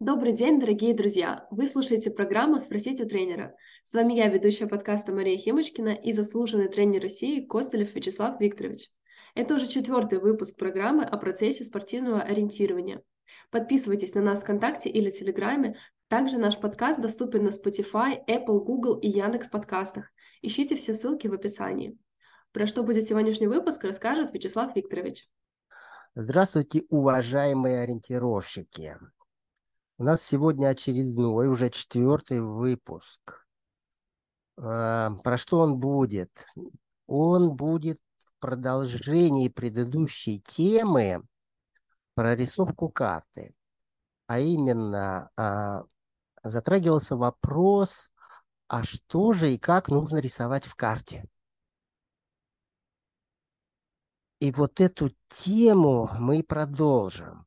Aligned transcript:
Добрый 0.00 0.32
день, 0.32 0.58
дорогие 0.58 0.94
друзья! 0.94 1.46
Вы 1.50 1.66
слушаете 1.66 2.10
программу 2.10 2.58
«Спросите 2.58 3.04
у 3.04 3.06
тренера». 3.06 3.54
С 3.82 3.92
вами 3.92 4.14
я, 4.14 4.28
ведущая 4.28 4.66
подкаста 4.66 5.12
Мария 5.12 5.36
Химочкина 5.36 5.90
и 5.90 6.12
заслуженный 6.12 6.68
тренер 6.68 7.02
России 7.02 7.44
Костылев 7.44 7.94
Вячеслав 7.94 8.40
Викторович. 8.40 8.88
Это 9.34 9.56
уже 9.56 9.66
четвертый 9.66 10.18
выпуск 10.18 10.56
программы 10.56 11.04
о 11.04 11.18
процессе 11.18 11.64
спортивного 11.64 12.22
ориентирования. 12.22 13.02
Подписывайтесь 13.50 14.14
на 14.14 14.22
нас 14.22 14.42
ВКонтакте 14.42 14.88
или 14.88 15.10
Телеграме. 15.10 15.76
Также 16.08 16.38
наш 16.38 16.58
подкаст 16.58 16.98
доступен 16.98 17.44
на 17.44 17.50
Spotify, 17.50 18.20
Apple, 18.26 18.64
Google 18.64 18.94
и 19.00 19.08
Яндекс 19.08 19.48
подкастах. 19.48 20.10
Ищите 20.40 20.76
все 20.76 20.94
ссылки 20.94 21.26
в 21.26 21.34
описании. 21.34 21.98
Про 22.52 22.66
что 22.66 22.84
будет 22.84 23.04
сегодняшний 23.04 23.48
выпуск, 23.48 23.84
расскажет 23.84 24.32
Вячеслав 24.32 24.74
Викторович. 24.74 25.28
Здравствуйте, 26.14 26.84
уважаемые 26.88 27.82
ориентировщики! 27.82 28.96
У 30.00 30.02
нас 30.02 30.22
сегодня 30.22 30.68
очередной, 30.68 31.48
уже 31.48 31.68
четвертый 31.68 32.40
выпуск. 32.40 33.46
А, 34.56 35.10
про 35.22 35.36
что 35.36 35.58
он 35.58 35.78
будет? 35.78 36.46
Он 37.06 37.54
будет 37.54 37.98
в 37.98 38.40
продолжении 38.40 39.50
предыдущей 39.50 40.40
темы 40.40 41.22
про 42.14 42.34
рисовку 42.34 42.88
карты. 42.88 43.54
А 44.26 44.38
именно, 44.38 45.30
а, 45.36 45.84
затрагивался 46.42 47.16
вопрос, 47.16 48.10
а 48.68 48.84
что 48.84 49.34
же 49.34 49.52
и 49.52 49.58
как 49.58 49.88
нужно 49.88 50.16
рисовать 50.16 50.64
в 50.64 50.76
карте? 50.76 51.28
И 54.38 54.50
вот 54.50 54.80
эту 54.80 55.10
тему 55.28 56.08
мы 56.18 56.42
продолжим. 56.42 57.44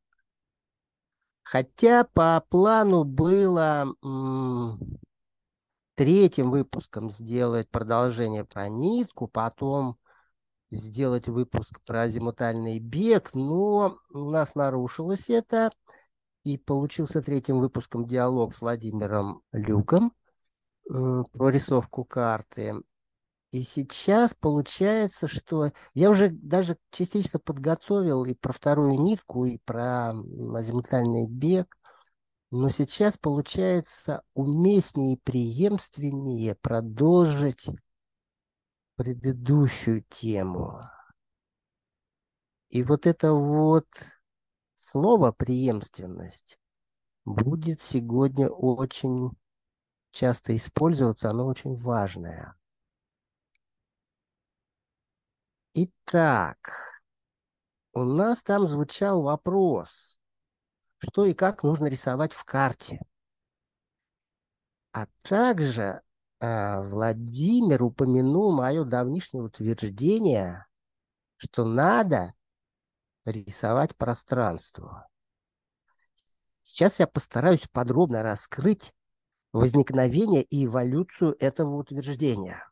Хотя 1.53 2.03
по 2.03 2.43
плану 2.49 3.03
было 3.03 3.85
третьим 5.93 6.49
выпуском 6.49 7.12
сделать 7.12 7.70
продолжение 7.70 8.43
про 8.43 8.70
нитку, 8.70 9.27
потом 9.27 9.99
сделать 10.71 11.27
выпуск 11.27 11.79
про 11.85 12.01
азимутальный 12.01 12.79
бег, 12.79 13.35
но 13.35 13.99
у 14.10 14.32
нас 14.32 14.55
нарушилось 14.55 15.29
это, 15.29 15.70
и 16.43 16.57
получился 16.57 17.21
третьим 17.21 17.60
выпуском 17.60 18.07
диалог 18.07 18.55
с 18.55 18.62
Владимиром 18.62 19.43
Люком 19.51 20.12
э, 20.90 21.23
про 21.34 21.49
рисовку 21.49 22.04
карты. 22.04 22.82
И 23.54 23.65
сейчас 23.65 24.34
получается, 24.34 25.27
что 25.27 25.73
я 25.93 26.09
уже 26.09 26.29
даже 26.29 26.76
частично 26.90 27.37
подготовил 27.37 28.26
и 28.26 28.34
про 28.34 28.51
вторую 28.51 28.99
нитку, 28.99 29.45
и 29.45 29.60
про 29.60 30.10
азимутальный 30.10 31.27
бег. 31.27 31.77
Но 32.49 32.71
сейчас 32.71 33.15
получается 33.15 34.23
уместнее 34.34 35.13
и 35.13 35.20
преемственнее 35.20 36.55
продолжить 36.55 37.68
предыдущую 38.95 40.04
тему. 40.10 40.90
И 42.70 42.82
вот 42.82 43.05
это 43.05 43.34
вот 43.34 43.85
слово 44.77 45.32
преемственность 45.32 46.57
будет 47.23 47.84
сегодня 47.84 48.49
очень 48.49 49.29
часто 50.10 50.55
использоваться, 50.55 51.29
оно 51.29 51.45
очень 51.45 51.77
важное. 51.77 52.55
Итак, 55.76 57.02
у 57.93 58.04
нас 58.04 58.43
там 58.43 58.68
звучал 58.68 59.24
вопрос, 59.24 60.20
что 60.99 61.26
и 61.26 61.34
как 61.34 61.63
нужно 61.63 61.88
рисовать 61.88 62.32
в 62.34 62.43
карте. 62.43 62.99
А 64.91 65.07
также 65.24 66.03
э, 66.40 66.79
Владимир 66.84 67.81
упомянул 67.81 68.56
мое 68.56 68.84
давнишнее 68.84 69.44
утверждение, 69.46 70.67
что 71.38 71.66
надо 71.66 72.35
рисовать 73.25 73.95
пространство. 73.95 75.07
Сейчас 76.61 77.00
я 77.00 77.07
постараюсь 77.07 77.67
подробно 77.72 78.22
раскрыть 78.22 78.94
возникновение 79.51 80.44
и 80.44 80.66
эволюцию 80.66 81.35
этого 81.40 81.78
утверждения 81.78 82.63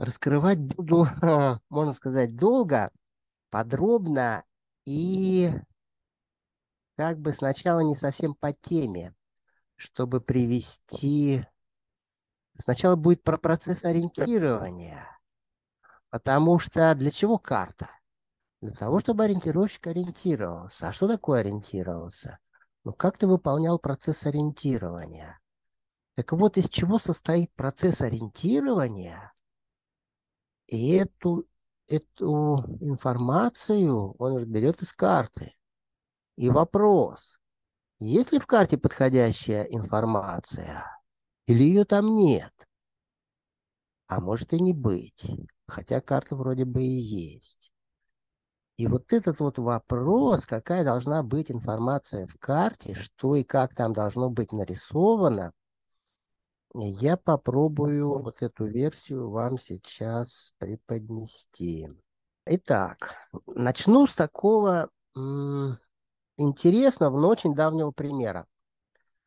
раскрывать 0.00 0.58
буду, 0.58 1.06
можно 1.68 1.92
сказать, 1.92 2.34
долго, 2.34 2.90
подробно 3.50 4.44
и 4.86 5.50
как 6.96 7.18
бы 7.18 7.32
сначала 7.34 7.80
не 7.80 7.94
совсем 7.94 8.34
по 8.34 8.52
теме, 8.52 9.14
чтобы 9.76 10.20
привести... 10.20 11.44
Сначала 12.58 12.96
будет 12.96 13.22
про 13.22 13.38
процесс 13.38 13.84
ориентирования, 13.84 15.06
потому 16.10 16.58
что 16.58 16.94
для 16.94 17.10
чего 17.10 17.38
карта? 17.38 17.88
Для 18.60 18.72
того, 18.72 19.00
чтобы 19.00 19.24
ориентировщик 19.24 19.86
ориентировался. 19.86 20.88
А 20.88 20.92
что 20.92 21.08
такое 21.08 21.40
ориентировался? 21.40 22.38
Ну, 22.84 22.92
как 22.92 23.16
ты 23.16 23.26
выполнял 23.26 23.78
процесс 23.78 24.26
ориентирования? 24.26 25.40
Так 26.16 26.32
вот, 26.32 26.58
из 26.58 26.68
чего 26.68 26.98
состоит 26.98 27.50
процесс 27.54 28.02
ориентирования– 28.02 29.32
и 30.70 30.92
эту, 30.92 31.46
эту 31.88 32.64
информацию 32.80 34.14
он 34.18 34.44
берет 34.44 34.80
из 34.82 34.92
карты. 34.92 35.54
И 36.36 36.48
вопрос, 36.48 37.38
есть 37.98 38.32
ли 38.32 38.38
в 38.38 38.46
карте 38.46 38.78
подходящая 38.78 39.64
информация 39.64 40.86
или 41.46 41.64
ее 41.64 41.84
там 41.84 42.14
нет? 42.14 42.52
А 44.06 44.20
может 44.20 44.52
и 44.52 44.60
не 44.60 44.72
быть, 44.72 45.26
хотя 45.66 46.00
карта 46.00 46.36
вроде 46.36 46.64
бы 46.64 46.82
и 46.82 46.86
есть. 46.86 47.72
И 48.76 48.86
вот 48.86 49.12
этот 49.12 49.40
вот 49.40 49.58
вопрос, 49.58 50.46
какая 50.46 50.84
должна 50.84 51.24
быть 51.24 51.50
информация 51.50 52.28
в 52.28 52.38
карте, 52.38 52.94
что 52.94 53.34
и 53.34 53.42
как 53.42 53.74
там 53.74 53.92
должно 53.92 54.30
быть 54.30 54.52
нарисовано, 54.52 55.52
я 56.74 57.16
попробую 57.16 58.22
вот 58.22 58.42
эту 58.42 58.66
версию 58.66 59.30
вам 59.30 59.58
сейчас 59.58 60.52
преподнести. 60.58 61.88
Итак, 62.46 63.14
начну 63.46 64.06
с 64.06 64.14
такого 64.14 64.90
интересного, 66.36 67.18
но 67.18 67.28
очень 67.28 67.54
давнего 67.54 67.90
примера. 67.90 68.46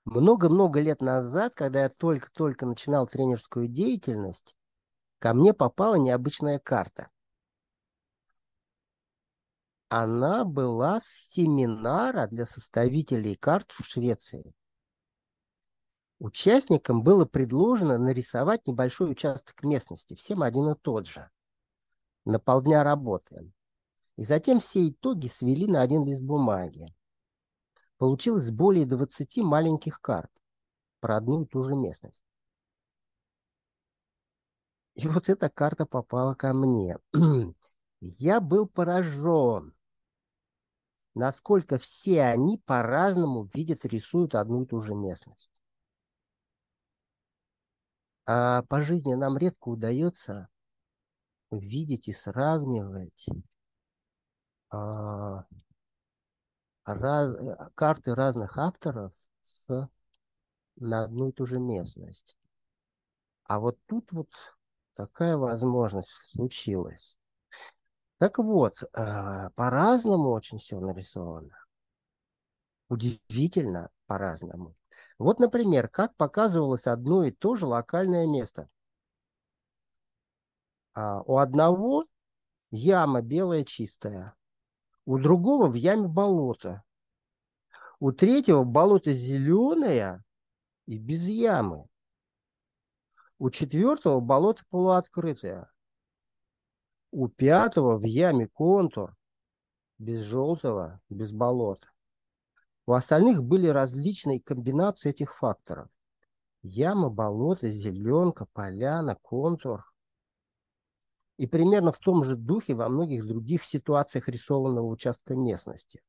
Много-много 0.05 0.81
лет 0.81 1.01
назад, 1.01 1.53
когда 1.55 1.83
я 1.83 1.89
только-только 1.89 2.65
начинал 2.65 3.07
тренерскую 3.07 3.67
деятельность, 3.67 4.55
ко 5.19 5.33
мне 5.33 5.53
попала 5.53 5.95
необычная 5.95 6.59
карта. 6.59 7.09
Она 9.87 10.43
была 10.43 10.99
с 11.01 11.05
семинара 11.05 12.27
для 12.27 12.45
составителей 12.45 13.35
карт 13.35 13.71
в 13.71 13.85
Швеции. 13.85 14.53
Участникам 16.23 17.03
было 17.03 17.25
предложено 17.25 17.97
нарисовать 17.97 18.65
небольшой 18.65 19.11
участок 19.11 19.61
местности, 19.61 20.15
всем 20.15 20.41
один 20.41 20.69
и 20.69 20.75
тот 20.75 21.05
же, 21.05 21.29
на 22.23 22.39
полдня 22.39 22.81
работы. 22.81 23.51
И 24.15 24.23
затем 24.23 24.61
все 24.61 24.87
итоги 24.87 25.27
свели 25.27 25.67
на 25.67 25.81
один 25.81 26.05
лист 26.05 26.21
бумаги. 26.21 26.95
Получилось 27.97 28.51
более 28.51 28.85
20 28.85 29.39
маленьких 29.39 29.99
карт 29.99 30.31
про 31.01 31.17
одну 31.17 31.43
и 31.43 31.45
ту 31.45 31.61
же 31.61 31.75
местность. 31.75 32.23
И 34.95 35.05
вот 35.09 35.27
эта 35.27 35.49
карта 35.49 35.85
попала 35.85 36.35
ко 36.35 36.53
мне. 36.53 36.99
Я 37.99 38.39
был 38.39 38.65
поражен, 38.65 39.75
насколько 41.15 41.77
все 41.77 42.21
они 42.21 42.59
по-разному 42.59 43.49
видят, 43.53 43.83
рисуют 43.83 44.35
одну 44.35 44.63
и 44.63 44.65
ту 44.65 44.79
же 44.79 44.95
местность. 44.95 45.52
А 48.25 48.61
по 48.63 48.81
жизни 48.81 49.13
нам 49.15 49.37
редко 49.37 49.69
удается 49.69 50.47
видеть 51.51 52.07
и 52.07 52.13
сравнивать 52.13 53.27
а, 54.69 55.45
раз, 56.85 57.35
э, 57.35 57.69
карты 57.75 58.15
разных 58.15 58.57
авторов 58.57 59.13
с, 59.43 59.65
на 60.77 61.03
одну 61.03 61.29
и 61.29 61.31
ту 61.31 61.45
же 61.45 61.59
местность. 61.59 62.37
А 63.45 63.59
вот 63.59 63.77
тут 63.85 64.11
вот 64.11 64.29
такая 64.95 65.37
возможность 65.37 66.11
случилась. 66.21 67.17
Так 68.17 68.37
вот, 68.37 68.83
а, 68.93 69.49
по-разному 69.51 70.29
очень 70.29 70.59
все 70.59 70.79
нарисовано. 70.79 71.57
Удивительно 72.89 73.89
по-разному. 74.07 74.75
Вот, 75.17 75.39
например, 75.39 75.87
как 75.87 76.15
показывалось 76.15 76.87
одно 76.87 77.23
и 77.23 77.31
то 77.31 77.55
же 77.55 77.65
локальное 77.65 78.27
место. 78.27 78.69
А, 80.93 81.21
у 81.23 81.37
одного 81.37 82.05
яма 82.71 83.21
белая 83.21 83.63
чистая, 83.63 84.35
у 85.05 85.17
другого 85.17 85.67
в 85.67 85.75
яме 85.75 86.07
болото, 86.07 86.83
У 87.99 88.11
третьего 88.11 88.63
болото 88.65 89.13
зеленое 89.13 90.23
и 90.87 90.97
без 90.99 91.25
ямы. 91.25 91.87
У 93.39 93.49
четвертого 93.49 94.19
болото 94.19 94.63
полуоткрытое. 94.69 95.71
У 97.11 97.29
пятого 97.29 97.97
в 97.97 98.03
яме 98.03 98.47
контур, 98.47 99.15
без 99.99 100.21
желтого, 100.21 100.99
без 101.09 101.31
болота. 101.31 101.92
У 102.85 102.93
остальных 102.93 103.43
были 103.43 103.67
различные 103.67 104.41
комбинации 104.41 105.11
этих 105.11 105.37
факторов. 105.37 105.89
Яма, 106.63 107.09
болото, 107.09 107.69
зеленка, 107.69 108.45
поляна, 108.51 109.15
контур. 109.15 109.85
И 111.37 111.47
примерно 111.47 111.91
в 111.91 111.99
том 111.99 112.23
же 112.23 112.35
духе 112.35 112.75
во 112.75 112.89
многих 112.89 113.25
других 113.25 113.63
ситуациях 113.63 114.27
рисованного 114.27 114.85
участка 114.85 115.35
местности. 115.35 116.01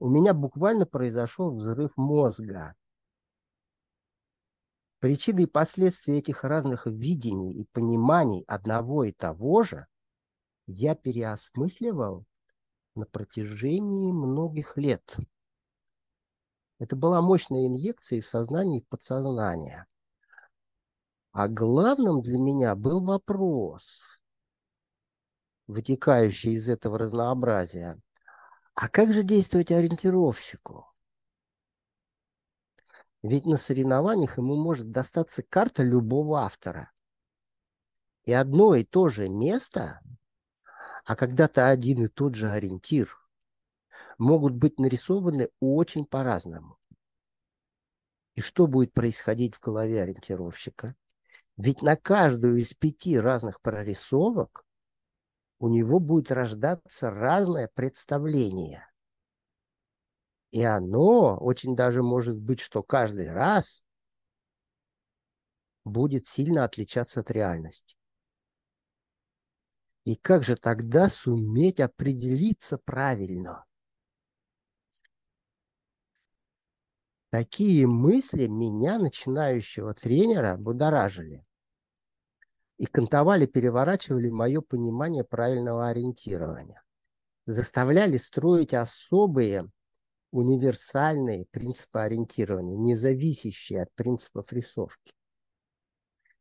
У 0.00 0.08
меня 0.08 0.34
буквально 0.34 0.86
произошел 0.86 1.54
взрыв 1.54 1.96
мозга. 1.96 2.74
Причины 4.98 5.44
и 5.44 5.46
последствия 5.46 6.18
этих 6.18 6.44
разных 6.44 6.86
видений 6.86 7.52
и 7.52 7.64
пониманий 7.72 8.44
одного 8.46 9.04
и 9.04 9.12
того 9.12 9.62
же 9.62 9.86
я 10.66 10.94
переосмысливал 10.94 12.26
на 12.94 13.06
протяжении 13.06 14.12
многих 14.12 14.76
лет. 14.76 15.16
Это 16.78 16.96
была 16.96 17.20
мощная 17.20 17.66
инъекция 17.66 18.20
в 18.20 18.26
сознание 18.26 18.80
и 18.80 18.84
подсознание. 18.84 19.86
А 21.32 21.46
главным 21.46 22.22
для 22.22 22.38
меня 22.38 22.74
был 22.74 23.04
вопрос, 23.04 23.86
вытекающий 25.66 26.54
из 26.54 26.68
этого 26.68 26.98
разнообразия. 26.98 28.00
А 28.74 28.88
как 28.88 29.12
же 29.12 29.22
действовать 29.22 29.70
ориентировщику? 29.70 30.86
Ведь 33.22 33.44
на 33.44 33.58
соревнованиях 33.58 34.38
ему 34.38 34.56
может 34.56 34.90
достаться 34.90 35.42
карта 35.42 35.82
любого 35.82 36.40
автора. 36.40 36.90
И 38.24 38.32
одно 38.32 38.74
и 38.74 38.84
то 38.84 39.08
же 39.08 39.28
место, 39.28 40.00
а 41.04 41.16
когда-то 41.16 41.68
один 41.68 42.04
и 42.04 42.08
тот 42.08 42.34
же 42.34 42.50
ориентир, 42.50 43.16
могут 44.18 44.54
быть 44.54 44.78
нарисованы 44.78 45.50
очень 45.60 46.04
по-разному. 46.04 46.78
И 48.34 48.40
что 48.40 48.66
будет 48.66 48.92
происходить 48.92 49.56
в 49.56 49.60
голове 49.60 50.02
ориентировщика? 50.02 50.94
Ведь 51.56 51.82
на 51.82 51.96
каждую 51.96 52.58
из 52.58 52.72
пяти 52.74 53.18
разных 53.18 53.60
прорисовок 53.60 54.64
у 55.58 55.68
него 55.68 55.98
будет 55.98 56.32
рождаться 56.32 57.10
разное 57.10 57.68
представление. 57.74 58.86
И 60.50 60.62
оно 60.62 61.36
очень 61.36 61.76
даже 61.76 62.02
может 62.02 62.38
быть, 62.38 62.60
что 62.60 62.82
каждый 62.82 63.30
раз 63.30 63.84
будет 65.84 66.26
сильно 66.26 66.64
отличаться 66.64 67.20
от 67.20 67.30
реальности. 67.30 67.96
И 70.04 70.16
как 70.16 70.44
же 70.44 70.56
тогда 70.56 71.08
суметь 71.08 71.80
определиться 71.80 72.78
правильно? 72.78 73.64
Такие 77.30 77.86
мысли 77.86 78.48
меня, 78.48 78.98
начинающего 78.98 79.94
тренера, 79.94 80.56
будоражили. 80.56 81.44
И 82.76 82.86
кантовали, 82.86 83.46
переворачивали 83.46 84.30
мое 84.30 84.62
понимание 84.62 85.22
правильного 85.22 85.88
ориентирования. 85.88 86.82
Заставляли 87.46 88.16
строить 88.16 88.74
особые 88.74 89.70
универсальные 90.32 91.46
принципы 91.50 92.00
ориентирования, 92.00 92.76
не 92.76 92.96
зависящие 92.96 93.82
от 93.82 93.92
принципов 93.94 94.52
рисовки. 94.52 95.12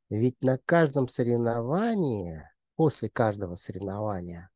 Ведь 0.09 0.41
на 0.41 0.57
каждом 0.57 1.07
соревновании, 1.07 2.49
после 2.79 3.09
каждого 3.09 3.55
соревнования, 3.55 4.49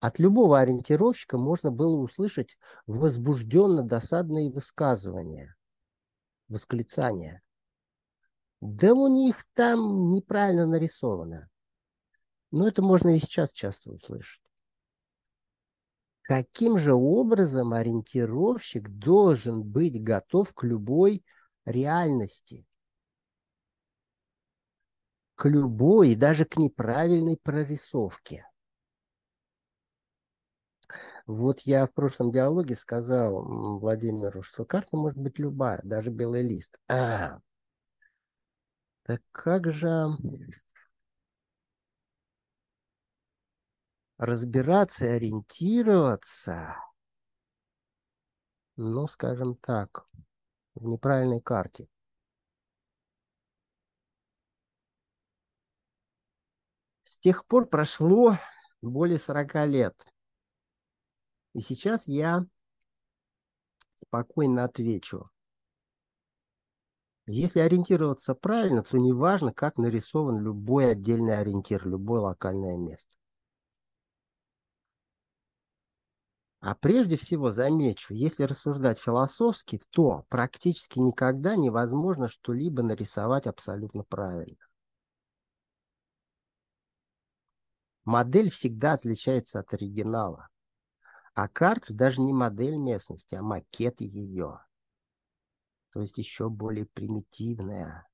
от 0.00 0.18
любого 0.18 0.60
ориентировщика 0.60 1.38
можно 1.38 1.70
было 1.70 1.96
услышать 1.96 2.58
возбужденно-досадные 2.86 4.50
высказывания, 4.50 5.56
восклицания. 6.48 7.40
Да 8.60 8.92
у 8.92 9.08
них 9.08 9.46
там 9.54 10.10
неправильно 10.10 10.66
нарисовано. 10.66 11.48
Но 12.50 12.68
это 12.68 12.82
можно 12.82 13.16
и 13.16 13.18
сейчас 13.18 13.50
часто 13.50 13.92
услышать. 13.92 14.42
Каким 16.20 16.76
же 16.76 16.92
образом 16.92 17.72
ориентировщик 17.72 18.90
должен 18.90 19.62
быть 19.62 20.04
готов 20.04 20.52
к 20.52 20.64
любой 20.64 21.24
реальности? 21.64 22.66
К 25.34 25.48
любой, 25.48 26.14
даже 26.14 26.44
к 26.44 26.56
неправильной 26.56 27.36
прорисовке. 27.36 28.46
Вот 31.26 31.60
я 31.60 31.86
в 31.86 31.92
прошлом 31.92 32.32
диалоге 32.32 32.76
сказал 32.76 33.78
Владимиру, 33.78 34.42
что 34.42 34.64
карта 34.64 34.96
может 34.96 35.18
быть 35.18 35.38
любая, 35.38 35.80
даже 35.82 36.10
белый 36.10 36.42
лист. 36.42 36.76
А, 36.88 37.38
так 39.04 39.22
как 39.32 39.70
же 39.70 40.08
разбираться 44.18 45.04
и 45.06 45.08
ориентироваться, 45.08 46.76
ну, 48.76 49.06
скажем 49.06 49.56
так, 49.56 50.06
в 50.74 50.86
неправильной 50.86 51.40
карте. 51.40 51.88
Тех 57.22 57.46
пор 57.46 57.66
прошло 57.66 58.36
более 58.82 59.18
40 59.18 59.66
лет. 59.66 60.06
И 61.54 61.60
сейчас 61.60 62.06
я 62.06 62.44
спокойно 64.00 64.64
отвечу. 64.64 65.30
Если 67.26 67.60
ориентироваться 67.60 68.34
правильно, 68.34 68.82
то 68.82 68.98
неважно, 68.98 69.52
как 69.54 69.78
нарисован 69.78 70.42
любой 70.42 70.90
отдельный 70.90 71.38
ориентир, 71.38 71.86
любое 71.86 72.20
локальное 72.20 72.76
место. 72.76 73.16
А 76.58 76.74
прежде 76.74 77.16
всего 77.16 77.52
замечу, 77.52 78.14
если 78.14 78.44
рассуждать 78.44 78.98
философски, 78.98 79.80
то 79.90 80.24
практически 80.28 80.98
никогда 80.98 81.54
невозможно 81.54 82.28
что-либо 82.28 82.82
нарисовать 82.82 83.46
абсолютно 83.46 84.04
правильно. 84.04 84.58
Модель 88.04 88.50
всегда 88.50 88.94
отличается 88.94 89.60
от 89.60 89.72
оригинала. 89.72 90.48
А 91.34 91.48
карта 91.48 91.94
даже 91.94 92.20
не 92.20 92.32
модель 92.32 92.76
местности, 92.76 93.34
а 93.34 93.42
макет 93.42 94.00
ее. 94.00 94.60
То 95.92 96.00
есть 96.00 96.18
еще 96.18 96.48
более 96.48 96.86
примитивное 96.86 98.06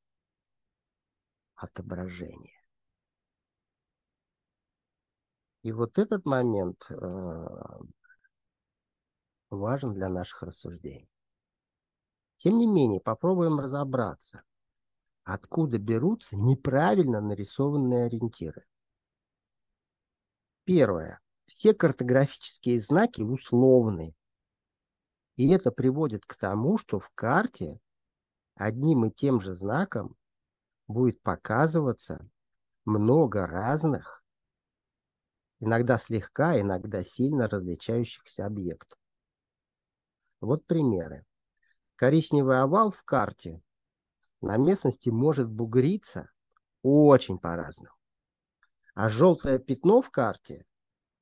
отображение. 1.55 2.59
И 5.63 5.73
вот 5.73 5.99
этот 5.99 6.25
момент 6.25 6.87
э, 6.91 7.47
важен 9.51 9.95
для 9.95 10.09
наших 10.09 10.43
рассуждений. 10.45 11.11
Тем 12.37 12.59
не 12.59 12.67
менее, 12.67 13.01
попробуем 13.01 13.59
разобраться, 13.59 14.43
откуда 15.25 15.79
берутся 15.79 16.37
неправильно 16.37 17.21
нарисованные 17.21 18.07
ориентиры. 18.07 18.65
Первое. 20.69 21.19
Все 21.47 21.73
картографические 21.73 22.79
знаки 22.79 23.23
условны. 23.23 24.15
И 25.37 25.49
это 25.49 25.71
приводит 25.71 26.27
к 26.27 26.37
тому, 26.37 26.77
что 26.77 27.01
в 27.01 27.09
карте 27.15 27.81
одним 28.55 29.07
и 29.07 29.11
тем 29.11 29.41
же 29.41 29.55
знаком 29.55 30.15
будет 30.87 31.23
показываться 31.23 32.29
много 32.85 33.47
разных, 33.47 34.23
иногда 35.59 35.97
слегка, 35.97 36.61
иногда 36.61 37.03
сильно 37.03 37.49
различающихся 37.49 38.45
объектов. 38.45 38.99
Вот 40.43 40.67
примеры. 40.67 41.25
Коричневый 41.97 42.61
овал 42.61 42.91
в 42.91 43.03
карте 43.05 43.63
на 44.43 44.59
местности 44.59 45.09
может 45.09 45.49
бугриться 45.49 46.31
очень 46.83 47.39
по-разному. 47.39 47.98
А 48.99 49.09
желтое 49.09 49.61
пятно 49.61 50.03
в 50.03 50.11
карте 50.11 50.67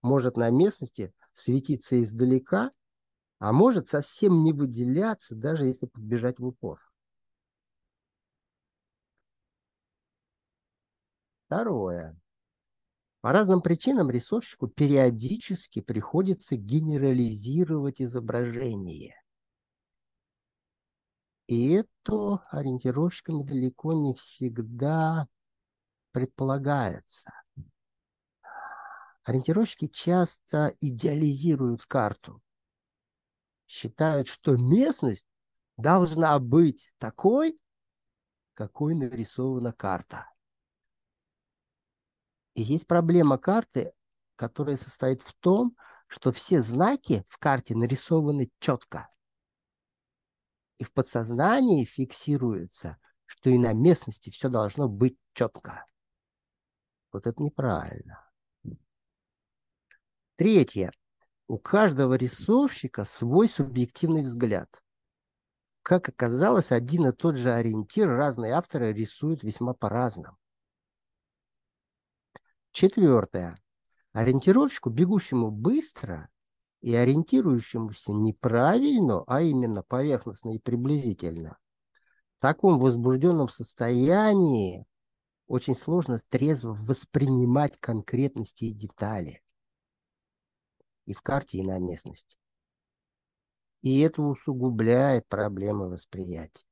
может 0.00 0.38
на 0.38 0.49
местности 0.49 1.12
светиться 1.33 2.00
издалека, 2.00 2.73
а 3.38 3.52
может 3.52 3.87
совсем 3.90 4.42
не 4.45 4.54
выделяться, 4.54 5.37
даже 5.37 5.66
если 5.66 5.85
подбежать 5.85 6.38
в 6.38 6.47
упор. 6.47 6.80
Второе. 11.45 12.18
По 13.21 13.33
разным 13.33 13.61
причинам 13.61 14.11
рисовщику 14.11 14.68
периодически 14.68 15.83
приходится 15.83 16.56
генерализировать 16.56 18.00
изображение. 18.00 19.23
И 21.47 21.73
это 21.73 22.38
ориентировщиками 22.50 23.42
далеко 23.42 23.92
не 23.92 24.14
всегда 24.14 25.28
предполагается. 26.12 27.30
Ориентировщики 29.26 29.88
часто 29.88 30.76
идеализируют 30.80 31.85
карту, 31.85 32.40
считают, 33.66 34.28
что 34.28 34.56
местность 34.56 35.26
должна 35.76 36.38
быть 36.38 36.92
такой, 36.99 37.59
какой 38.54 38.95
нарисована 38.95 39.73
карта. 39.73 40.30
И 42.54 42.62
есть 42.62 42.87
проблема 42.87 43.37
карты, 43.37 43.95
которая 44.37 44.76
состоит 44.76 45.23
в 45.23 45.35
том, 45.35 45.76
что 46.06 46.30
все 46.30 46.62
знаки 46.62 47.25
в 47.28 47.38
карте 47.38 47.75
нарисованы 47.75 48.52
четко. 48.61 49.12
И 50.78 50.85
в 50.85 50.92
подсознании 50.92 51.85
фиксируется, 51.85 52.97
что 53.25 53.50
и 53.50 53.59
на 53.59 53.73
местности 53.73 54.30
все 54.30 54.49
должно 54.49 54.88
быть 54.88 55.18
четко. 55.33 55.85
Вот 57.11 57.26
это 57.26 57.42
неправильно. 57.42 58.25
Третье. 60.36 60.92
У 61.48 61.56
каждого 61.56 62.12
рисовщика 62.12 63.06
свой 63.06 63.48
субъективный 63.48 64.22
взгляд. 64.22 64.68
Как 65.82 66.10
оказалось, 66.10 66.72
один 66.72 67.06
и 67.06 67.12
тот 67.12 67.36
же 67.36 67.54
ориентир 67.54 68.06
разные 68.06 68.52
авторы 68.52 68.92
рисуют 68.92 69.42
весьма 69.42 69.72
по-разному. 69.72 70.36
Четвертое. 72.72 73.58
Ориентировщику, 74.12 74.90
бегущему 74.90 75.50
быстро 75.50 76.28
и 76.82 76.94
ориентирующемуся 76.94 78.12
неправильно, 78.12 79.24
а 79.26 79.40
именно 79.40 79.82
поверхностно 79.82 80.54
и 80.54 80.58
приблизительно, 80.58 81.56
в 82.36 82.42
таком 82.42 82.78
возбужденном 82.78 83.48
состоянии 83.48 84.84
очень 85.46 85.76
сложно 85.76 86.20
трезво 86.28 86.74
воспринимать 86.74 87.78
конкретности 87.80 88.64
и 88.64 88.74
детали 88.74 89.42
и 91.06 91.14
в 91.14 91.22
карте, 91.22 91.58
и 91.58 91.62
на 91.62 91.78
местности. 91.78 92.36
И 93.80 94.00
это 94.00 94.22
усугубляет 94.22 95.26
проблемы 95.28 95.88
восприятия. 95.88 96.64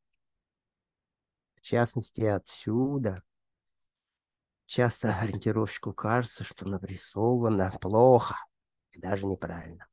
В 1.55 1.61
частности, 1.63 2.23
отсюда 2.23 3.23
часто 4.67 5.17
ориентировщику 5.19 5.93
кажется, 5.93 6.45
что 6.45 6.69
нарисовано 6.69 7.71
плохо 7.81 8.37
и 8.91 9.01
даже 9.01 9.25
неправильно. 9.27 9.87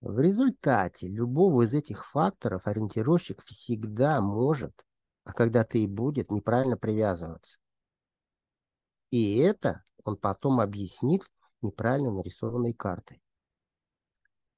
В 0.00 0.20
результате 0.20 1.08
любого 1.08 1.62
из 1.62 1.74
этих 1.74 2.06
факторов 2.06 2.66
ориентировщик 2.66 3.42
всегда 3.44 4.20
может, 4.20 4.84
а 5.24 5.32
когда-то 5.32 5.78
и 5.78 5.86
будет, 5.86 6.30
неправильно 6.30 6.76
привязываться. 6.76 7.58
И 9.10 9.38
это 9.38 9.84
он 10.04 10.16
потом 10.16 10.60
объяснит 10.60 11.30
неправильно 11.62 12.12
нарисованной 12.12 12.72
картой. 12.72 13.22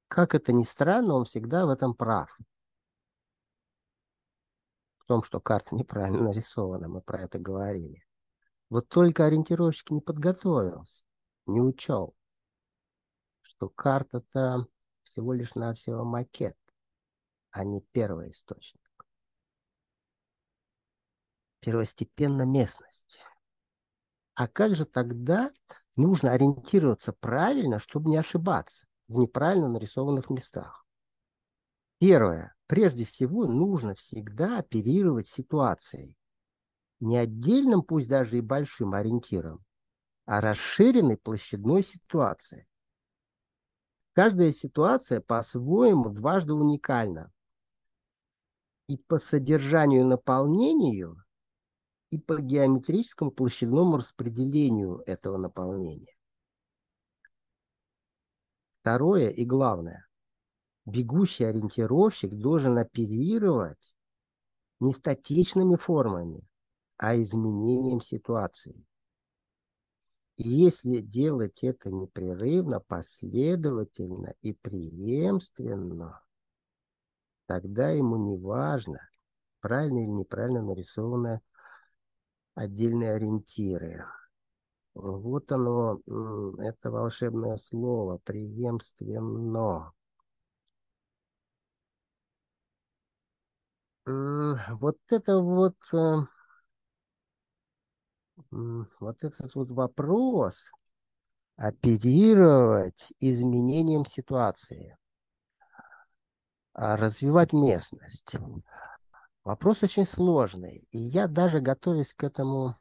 Как 0.08 0.34
это 0.34 0.52
ни 0.52 0.64
странно, 0.64 1.14
он 1.14 1.24
всегда 1.24 1.66
в 1.66 1.70
этом 1.70 1.94
прав. 1.94 2.36
В 4.98 5.04
том, 5.06 5.22
что 5.22 5.40
карта 5.40 5.74
неправильно 5.74 6.24
нарисована, 6.24 6.88
мы 6.88 7.00
про 7.00 7.20
это 7.20 7.38
говорили. 7.38 8.04
Вот 8.70 8.88
только 8.88 9.24
ориентировщик 9.24 9.90
не 9.90 10.00
подготовился, 10.00 11.02
не 11.46 11.60
учел, 11.60 12.14
что 13.40 13.70
карта-то 13.70 14.66
всего 15.04 15.32
лишь 15.32 15.54
навсего 15.54 16.04
макет, 16.04 16.56
а 17.50 17.64
не 17.64 17.80
первый 17.80 18.30
источник. 18.30 18.82
Первостепенно 21.60 22.42
местность. 22.42 23.18
А 24.38 24.46
как 24.46 24.76
же 24.76 24.84
тогда 24.84 25.50
нужно 25.96 26.30
ориентироваться 26.30 27.12
правильно, 27.12 27.80
чтобы 27.80 28.08
не 28.08 28.18
ошибаться 28.18 28.86
в 29.08 29.16
неправильно 29.16 29.68
нарисованных 29.68 30.30
местах. 30.30 30.86
Первое. 31.98 32.54
Прежде 32.68 33.04
всего, 33.04 33.48
нужно 33.48 33.96
всегда 33.96 34.58
оперировать 34.58 35.26
ситуацией. 35.26 36.16
Не 37.00 37.16
отдельным, 37.16 37.82
пусть 37.82 38.08
даже 38.08 38.38
и 38.38 38.40
большим 38.40 38.94
ориентиром, 38.94 39.64
а 40.24 40.40
расширенной 40.40 41.16
площадной 41.16 41.82
ситуацией. 41.82 42.68
Каждая 44.12 44.52
ситуация 44.52 45.20
по-своему 45.20 46.10
дважды 46.10 46.54
уникальна. 46.54 47.32
И 48.86 48.98
по 48.98 49.18
содержанию 49.18 50.06
наполнению, 50.06 51.24
и 52.10 52.18
по 52.18 52.40
геометрическому 52.40 53.30
площадному 53.30 53.98
распределению 53.98 55.02
этого 55.06 55.36
наполнения. 55.36 56.16
Второе 58.80 59.28
и 59.28 59.44
главное. 59.44 60.06
Бегущий 60.86 61.44
ориентировщик 61.44 62.34
должен 62.34 62.78
оперировать 62.78 63.94
не 64.80 64.94
статичными 64.94 65.76
формами, 65.76 66.40
а 66.96 67.20
изменением 67.20 68.00
ситуации. 68.00 68.86
И 70.36 70.48
если 70.48 71.00
делать 71.00 71.62
это 71.62 71.90
непрерывно, 71.90 72.80
последовательно 72.80 74.34
и 74.40 74.52
преемственно, 74.52 76.22
тогда 77.46 77.90
ему 77.90 78.16
не 78.16 78.38
важно, 78.38 79.00
правильно 79.60 80.04
или 80.04 80.10
неправильно 80.10 80.62
нарисованная 80.62 81.42
отдельные 82.58 83.12
ориентиры. 83.12 84.04
Вот 84.94 85.52
оно, 85.52 86.00
это 86.58 86.90
волшебное 86.90 87.56
слово, 87.56 88.18
преемственно. 88.24 89.92
Вот 94.04 94.96
это 95.10 95.38
вот, 95.38 95.76
э, 95.92 96.16
вот 98.50 99.22
этот 99.22 99.54
вот 99.54 99.70
вопрос 99.70 100.70
оперировать 101.56 103.12
изменением 103.20 104.04
ситуации, 104.06 104.96
а 106.72 106.96
развивать 106.96 107.52
местность. 107.52 108.34
Вопрос 109.44 109.82
очень 109.82 110.06
сложный. 110.06 110.86
И 110.90 110.98
я 110.98 111.26
даже 111.26 111.60
готовясь 111.60 112.12
к 112.14 112.24
этому 112.24 112.76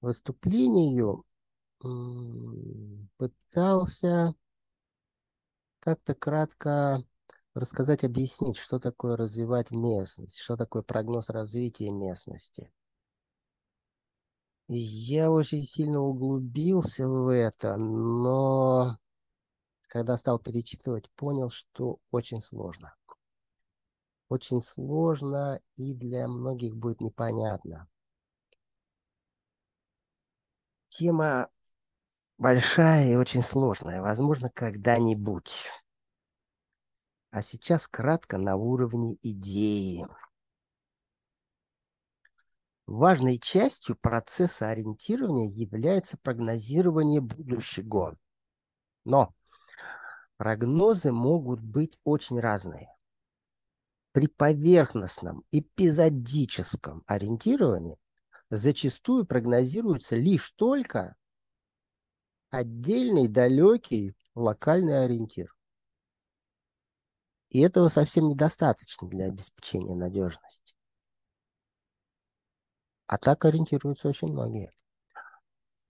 выступлению, 0.00 1.24
пытался 3.16 4.34
как-то 5.80 6.14
кратко 6.14 7.04
рассказать, 7.54 8.04
объяснить, 8.04 8.56
что 8.56 8.78
такое 8.78 9.16
развивать 9.16 9.70
местность, 9.70 10.38
что 10.38 10.56
такое 10.56 10.82
прогноз 10.82 11.28
развития 11.28 11.90
местности. 11.90 12.72
И 14.68 14.78
я 14.78 15.30
очень 15.30 15.62
сильно 15.62 16.00
углубился 16.00 17.08
в 17.08 17.32
это, 17.32 17.76
но 17.76 18.98
когда 19.88 20.16
стал 20.16 20.38
перечитывать, 20.38 21.10
понял, 21.12 21.48
что 21.48 21.98
очень 22.10 22.42
сложно 22.42 22.94
очень 24.28 24.60
сложно 24.62 25.60
и 25.76 25.94
для 25.94 26.28
многих 26.28 26.76
будет 26.76 27.00
непонятно. 27.00 27.88
Тема 30.88 31.48
большая 32.38 33.12
и 33.12 33.16
очень 33.16 33.42
сложная, 33.42 34.00
возможно, 34.00 34.50
когда-нибудь. 34.50 35.66
А 37.30 37.42
сейчас 37.42 37.86
кратко 37.86 38.38
на 38.38 38.56
уровне 38.56 39.18
идеи. 39.22 40.06
Важной 42.86 43.38
частью 43.38 43.96
процесса 43.96 44.70
ориентирования 44.70 45.46
является 45.50 46.16
прогнозирование 46.16 47.20
будущего. 47.20 48.16
Но 49.04 49.34
прогнозы 50.38 51.12
могут 51.12 51.60
быть 51.60 51.98
очень 52.04 52.40
разные. 52.40 52.88
При 54.18 54.26
поверхностном 54.26 55.44
эпизодическом 55.52 57.04
ориентировании 57.06 58.00
зачастую 58.50 59.24
прогнозируется 59.24 60.16
лишь 60.16 60.50
только 60.56 61.14
отдельный 62.50 63.28
далекий 63.28 64.16
локальный 64.34 65.04
ориентир. 65.04 65.54
И 67.50 67.60
этого 67.60 67.86
совсем 67.86 68.26
недостаточно 68.26 69.08
для 69.08 69.26
обеспечения 69.26 69.94
надежности. 69.94 70.74
А 73.06 73.18
так 73.18 73.44
ориентируются 73.44 74.08
очень 74.08 74.32
многие. 74.32 74.72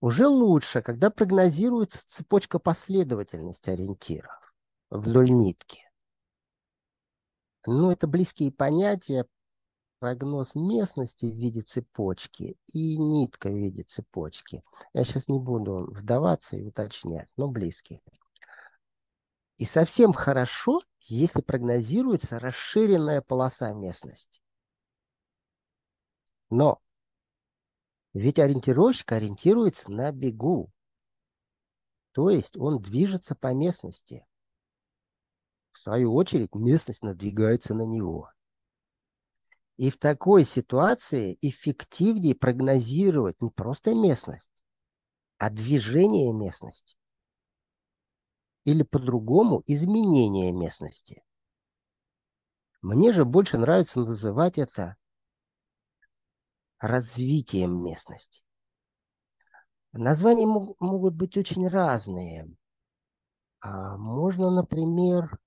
Уже 0.01 0.27
лучше, 0.27 0.83
когда 0.83 1.09
прогнозируется 1.09 2.07
цепочка 2.07 2.59
последовательности 2.59 3.71
ориентиров 3.71 4.53
вдоль 4.91 5.31
нитки. 5.31 5.88
Ну, 7.65 7.91
это 7.91 8.07
близкие 8.07 8.51
понятия, 8.51 9.25
прогноз 9.99 10.55
местности 10.55 11.25
в 11.25 11.35
виде 11.35 11.61
цепочки 11.61 12.57
и 12.67 12.97
нитка 12.97 13.49
в 13.49 13.55
виде 13.55 13.83
цепочки. 13.83 14.63
Я 14.93 15.03
сейчас 15.03 15.27
не 15.27 15.39
буду 15.39 15.91
вдаваться 15.91 16.55
и 16.55 16.63
уточнять, 16.63 17.29
но 17.35 17.47
близкие. 17.47 18.01
И 19.57 19.65
совсем 19.65 20.13
хорошо, 20.13 20.81
если 21.01 21.41
прогнозируется 21.41 22.39
расширенная 22.39 23.21
полоса 23.21 23.73
местности. 23.73 24.41
Но 26.49 26.81
ведь 28.13 28.39
ориентировщик 28.39 29.11
ориентируется 29.11 29.91
на 29.91 30.11
бегу. 30.11 30.71
То 32.13 32.29
есть 32.29 32.57
он 32.57 32.81
движется 32.81 33.35
по 33.35 33.53
местности. 33.53 34.25
В 35.71 35.79
свою 35.79 36.13
очередь 36.13 36.55
местность 36.55 37.03
надвигается 37.03 37.73
на 37.73 37.85
него. 37.85 38.31
И 39.77 39.89
в 39.89 39.97
такой 39.97 40.43
ситуации 40.43 41.37
эффективнее 41.41 42.35
прогнозировать 42.35 43.41
не 43.41 43.49
просто 43.49 43.95
местность, 43.95 44.51
а 45.37 45.49
движение 45.49 46.33
местности. 46.33 46.97
Или 48.65 48.83
по-другому 48.83 49.63
изменение 49.67 50.51
местности. 50.51 51.23
Мне 52.81 53.13
же 53.13 53.23
больше 53.23 53.57
нравится 53.57 53.99
называть 54.01 54.57
это 54.57 54.97
развитием 56.79 57.83
местности. 57.83 58.41
Названия 59.91 60.45
могут 60.45 61.15
быть 61.15 61.35
очень 61.37 61.67
разные. 61.67 62.53
А 63.61 63.97
можно, 63.97 64.49
например, 64.49 65.39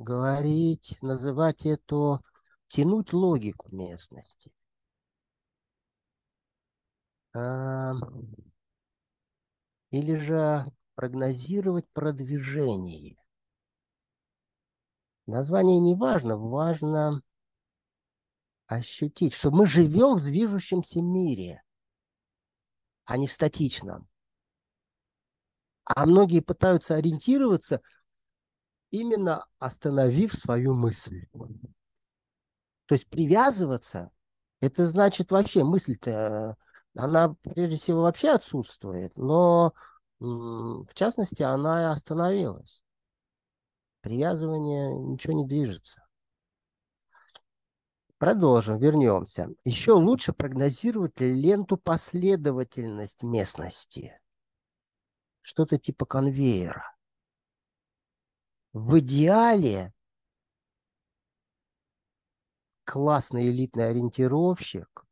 говорить, 0.00 0.96
называть 1.02 1.66
это 1.66 2.20
тянуть 2.68 3.12
логику 3.12 3.68
местности. 3.74 4.50
Или 9.90 10.16
же 10.16 10.64
прогнозировать 10.94 11.88
продвижение. 11.90 13.16
Название 15.26 15.78
не 15.80 15.94
важно, 15.94 16.36
важно 16.36 17.22
ощутить, 18.66 19.34
что 19.34 19.50
мы 19.50 19.66
живем 19.66 20.16
в 20.16 20.24
движущемся 20.24 21.02
мире, 21.02 21.62
а 23.04 23.16
не 23.16 23.26
в 23.26 23.32
статичном. 23.32 24.08
А 25.84 26.06
многие 26.06 26.40
пытаются 26.40 26.94
ориентироваться, 26.94 27.80
именно 28.90 29.46
остановив 29.58 30.34
свою 30.34 30.74
мысль. 30.74 31.26
То 32.86 32.94
есть 32.94 33.08
привязываться, 33.08 34.10
это 34.60 34.86
значит 34.86 35.30
вообще 35.30 35.64
мысль-то, 35.64 36.56
она 36.94 37.34
прежде 37.42 37.76
всего 37.78 38.02
вообще 38.02 38.30
отсутствует, 38.30 39.16
но 39.16 39.72
в 40.18 40.88
частности 40.94 41.42
она 41.42 41.92
остановилась. 41.92 42.82
Привязывание 44.00 44.94
ничего 44.98 45.34
не 45.34 45.46
движется. 45.46 46.04
Продолжим, 48.18 48.76
вернемся. 48.76 49.48
Еще 49.64 49.92
лучше 49.92 50.34
прогнозировать 50.34 51.20
ленту 51.20 51.78
последовательность 51.78 53.22
местности. 53.22 54.20
Что-то 55.40 55.78
типа 55.78 56.04
конвейера. 56.04 56.94
В 58.72 59.00
идеале 59.00 59.92
классный 62.84 63.50
элитный 63.50 63.88
ориентировщик 63.88 65.04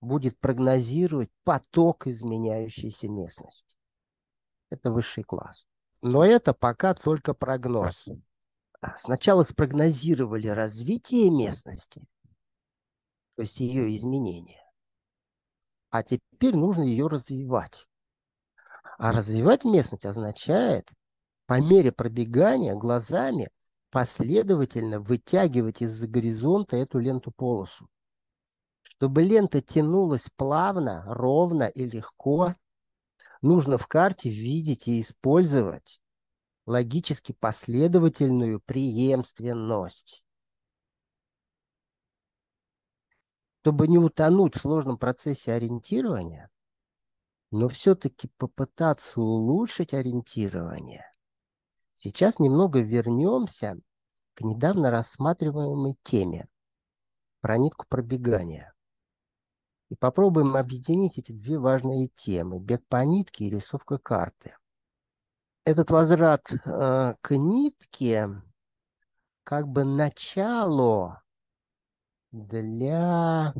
будет 0.00 0.38
прогнозировать 0.40 1.30
поток 1.44 2.08
изменяющейся 2.08 3.08
местности. 3.08 3.76
Это 4.70 4.90
высший 4.90 5.22
класс. 5.22 5.64
Но 6.02 6.24
это 6.24 6.52
пока 6.54 6.94
только 6.94 7.34
прогноз. 7.34 8.08
Сначала 8.96 9.44
спрогнозировали 9.44 10.48
развитие 10.48 11.30
местности, 11.30 12.04
то 13.36 13.42
есть 13.42 13.60
ее 13.60 13.94
изменения. 13.96 14.64
А 15.90 16.02
теперь 16.02 16.56
нужно 16.56 16.82
ее 16.82 17.06
развивать. 17.06 17.86
А 18.98 19.12
развивать 19.12 19.64
местность 19.64 20.04
означает 20.04 20.92
по 21.48 21.62
мере 21.62 21.92
пробегания 21.92 22.74
глазами 22.74 23.48
последовательно 23.90 25.00
вытягивать 25.00 25.80
из-за 25.80 26.06
горизонта 26.06 26.76
эту 26.76 26.98
ленту-полосу. 26.98 27.88
Чтобы 28.82 29.22
лента 29.22 29.62
тянулась 29.62 30.28
плавно, 30.36 31.04
ровно 31.06 31.62
и 31.62 31.86
легко, 31.86 32.54
нужно 33.40 33.78
в 33.78 33.86
карте 33.86 34.28
видеть 34.28 34.88
и 34.88 35.00
использовать 35.00 36.02
логически 36.66 37.32
последовательную 37.32 38.60
преемственность. 38.60 40.22
чтобы 43.60 43.86
не 43.86 43.98
утонуть 43.98 44.54
в 44.54 44.60
сложном 44.62 44.96
процессе 44.96 45.52
ориентирования, 45.52 46.48
но 47.50 47.68
все-таки 47.68 48.30
попытаться 48.38 49.20
улучшить 49.20 49.92
ориентирование. 49.92 51.04
Сейчас 52.00 52.38
немного 52.38 52.78
вернемся 52.78 53.76
к 54.34 54.42
недавно 54.42 54.92
рассматриваемой 54.92 55.96
теме 56.04 56.46
про 57.40 57.58
нитку 57.58 57.86
пробегания. 57.88 58.72
И 59.88 59.96
попробуем 59.96 60.54
объединить 60.54 61.18
эти 61.18 61.32
две 61.32 61.58
важные 61.58 62.06
темы– 62.06 62.60
бег 62.60 62.86
по 62.86 63.04
нитке 63.04 63.46
и 63.46 63.50
рисовка 63.50 63.98
карты. 63.98 64.54
Этот 65.64 65.90
возврат 65.90 66.52
э, 66.52 67.14
к 67.20 67.36
нитке 67.36 68.28
как 69.42 69.66
бы 69.66 69.82
начало 69.82 71.24
для 72.30 73.52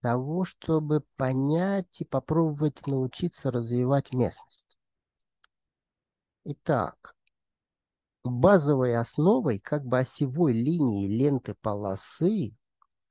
того, 0.00 0.44
чтобы 0.44 1.04
понять 1.14 2.00
и 2.00 2.04
попробовать 2.04 2.84
научиться 2.88 3.52
развивать 3.52 4.12
местность. 4.12 4.63
Итак, 6.46 7.14
базовой 8.22 8.94
основой 8.96 9.58
как 9.58 9.82
бы 9.86 9.98
осевой 9.98 10.52
линии 10.52 11.08
ленты 11.08 11.54
полосы 11.54 12.54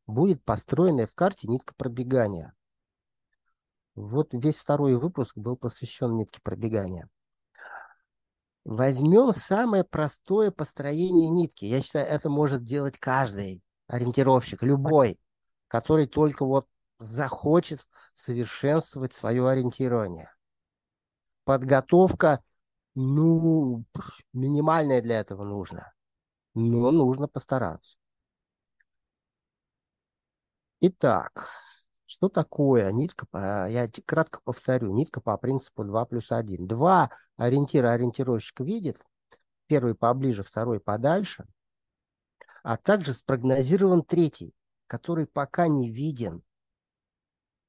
будет 0.06 0.44
построенная 0.44 1.08
в 1.08 1.16
карте 1.16 1.48
нитка 1.48 1.74
пробегания. 1.76 2.54
Вот 3.96 4.30
весь 4.34 4.58
второй 4.58 4.98
выпуск 4.98 5.36
был 5.36 5.58
посвящен 5.58 6.16
нитке 6.16 6.42
пробегания. 6.44 7.10
Возьмем 8.66 9.34
самое 9.34 9.84
простое 9.84 10.52
построение 10.52 11.32
нитки. 11.32 11.66
Я 11.66 11.82
считаю, 11.82 12.08
это 12.08 12.30
может 12.30 12.64
делать 12.64 13.00
каждый 13.00 13.64
ориентировщик, 13.88 14.62
любой, 14.62 15.20
который 15.68 16.06
только 16.06 16.46
вот 16.46 16.68
захочет 17.00 17.88
совершенствовать 18.14 19.14
свое 19.14 19.50
ориентирование. 19.50 20.32
Подготовка, 21.46 22.44
ну, 22.96 23.86
минимальная 24.34 25.02
для 25.02 25.20
этого 25.20 25.44
нужна. 25.44 25.94
Но 26.54 26.92
нужно 26.92 27.28
постараться. 27.28 27.98
Итак, 30.82 31.50
что 32.06 32.30
такое 32.30 32.92
нитка? 32.92 33.26
Я 33.70 33.88
кратко 34.06 34.42
повторю. 34.44 34.94
Нитка 34.94 35.22
по 35.22 35.38
принципу 35.38 35.84
2 35.84 36.06
плюс 36.06 36.32
1. 36.32 36.68
Два 36.68 37.10
ориентира 37.38 37.92
ориентировщик 37.92 38.60
видит. 38.60 39.02
Первый 39.66 39.96
поближе, 39.96 40.44
второй 40.44 40.80
подальше. 40.80 41.46
А 42.64 42.78
также 42.78 43.14
спрогнозирован 43.14 44.04
третий, 44.04 44.54
который 44.88 45.26
пока 45.26 45.68
не 45.68 45.90
виден, 45.90 46.44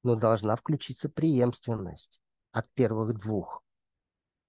но 0.03 0.15
должна 0.15 0.55
включиться 0.55 1.09
преемственность 1.09 2.21
от 2.51 2.71
первых 2.73 3.17
двух. 3.17 3.64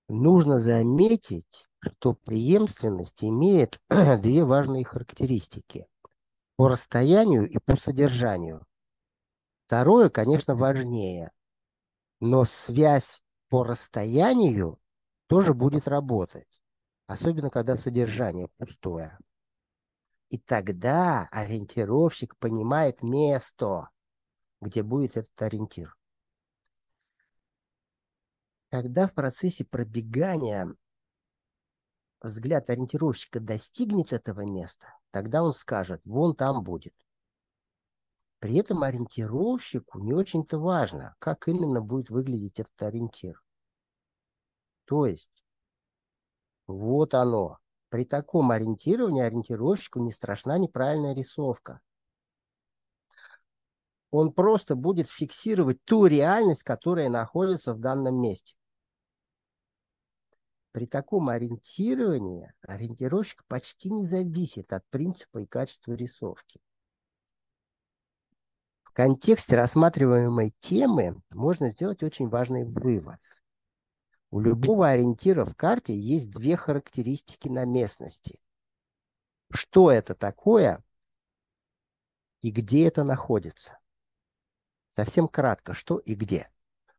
Нужно 0.09 0.61
заметить, 0.61 1.67
что 1.81 2.15
преемственность 2.15 3.25
имеет 3.25 3.81
две 3.89 4.45
важные 4.45 4.85
характеристики. 4.85 5.87
По 6.57 6.69
расстоянию 6.69 7.49
и 7.49 7.59
по 7.59 7.77
содержанию. 7.77 8.65
Второе, 9.67 10.09
конечно, 10.09 10.55
важнее, 10.55 11.33
но 12.21 12.45
связь 12.45 13.21
по 13.49 13.65
расстоянию 13.65 14.79
тоже 15.27 15.55
будет 15.55 15.89
работать, 15.89 16.49
особенно 17.07 17.51
когда 17.51 17.77
содержание 17.77 18.49
пустое. 18.59 19.19
И 20.29 20.39
тогда 20.39 21.29
ориентировщик 21.31 22.37
понимает 22.39 23.03
место, 23.03 23.91
где 24.61 24.83
будет 24.83 25.17
этот 25.17 25.43
ориентир. 25.43 25.97
Когда 28.77 29.07
в 29.07 29.15
процессе 29.15 29.65
пробегания 29.65 30.71
взгляд 32.21 32.69
ориентировщика 32.69 33.41
достигнет 33.41 34.13
этого 34.13 34.43
места, 34.43 34.99
тогда 35.13 35.43
он 35.43 35.55
скажет, 35.55 36.03
вон 36.05 36.37
там 36.37 36.63
будет. 36.63 36.93
При 38.39 38.57
этом 38.57 38.83
ориентировщику 38.83 39.99
не 40.01 40.13
очень-то 40.13 40.59
важно, 40.59 41.17
как 41.21 41.49
именно 41.49 41.81
будет 41.81 42.11
выглядеть 42.11 42.61
этот 42.61 42.83
ориентир. 42.83 43.43
То 44.85 45.07
есть, 45.07 45.43
вот 46.67 47.15
оно. 47.15 47.57
При 47.89 48.05
таком 48.05 48.51
ориентировании 48.51 49.23
ориентировщику 49.23 50.01
не 50.01 50.13
страшна 50.13 50.59
неправильная 50.59 51.15
рисовка. 51.15 51.81
Он 54.11 54.33
просто 54.33 54.77
будет 54.77 55.09
фиксировать 55.09 55.83
ту 55.85 56.05
реальность, 56.05 56.63
которая 56.63 57.09
находится 57.09 57.73
в 57.73 57.81
данном 57.81 58.21
месте. 58.21 58.55
При 60.77 60.85
таком 60.85 61.31
ориентировании 61.31 62.53
ориентировщик 62.61 63.47
почти 63.47 63.91
не 63.91 64.05
зависит 64.05 64.75
от 64.75 64.87
принципа 64.91 65.39
и 65.39 65.47
качества 65.47 65.95
рисовки. 65.95 66.61
В 68.83 68.93
контексте 68.93 69.57
рассматриваемой 69.57 70.55
темы 70.61 71.23
можно 71.31 71.71
сделать 71.71 72.03
очень 72.03 72.29
важный 72.29 72.65
вывод. 72.65 73.19
У 74.31 74.39
любого 74.39 74.91
ориентира 74.91 75.47
в 75.47 75.57
карте 75.57 75.99
есть 75.99 76.31
две 76.31 76.59
характеристики 76.59 77.49
на 77.49 77.65
местности. 77.65 78.39
Что 79.51 79.91
это 79.91 80.15
такое 80.15 80.85
и 82.43 82.51
где 82.51 82.87
это 82.87 83.03
находится? 83.03 83.79
Совсем 84.91 85.27
кратко, 85.27 85.73
что 85.73 85.97
и 85.97 86.15
где. 86.15 86.51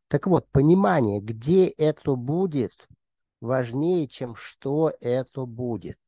Так 0.08 0.26
вот, 0.26 0.50
понимание, 0.50 1.20
где 1.20 1.68
это 1.68 2.16
будет, 2.16 2.88
важнее, 3.40 4.08
чем 4.08 4.34
что 4.34 4.92
это 5.00 5.44
будет. 5.46 6.00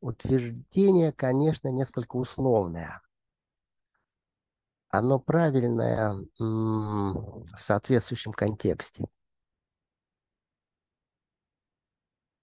Утверждение, 0.00 1.12
конечно, 1.12 1.68
несколько 1.68 2.16
условное. 2.16 3.02
Оно 4.88 5.20
правильное 5.20 6.16
в 6.38 7.56
соответствующем 7.58 8.32
контексте. 8.32 9.06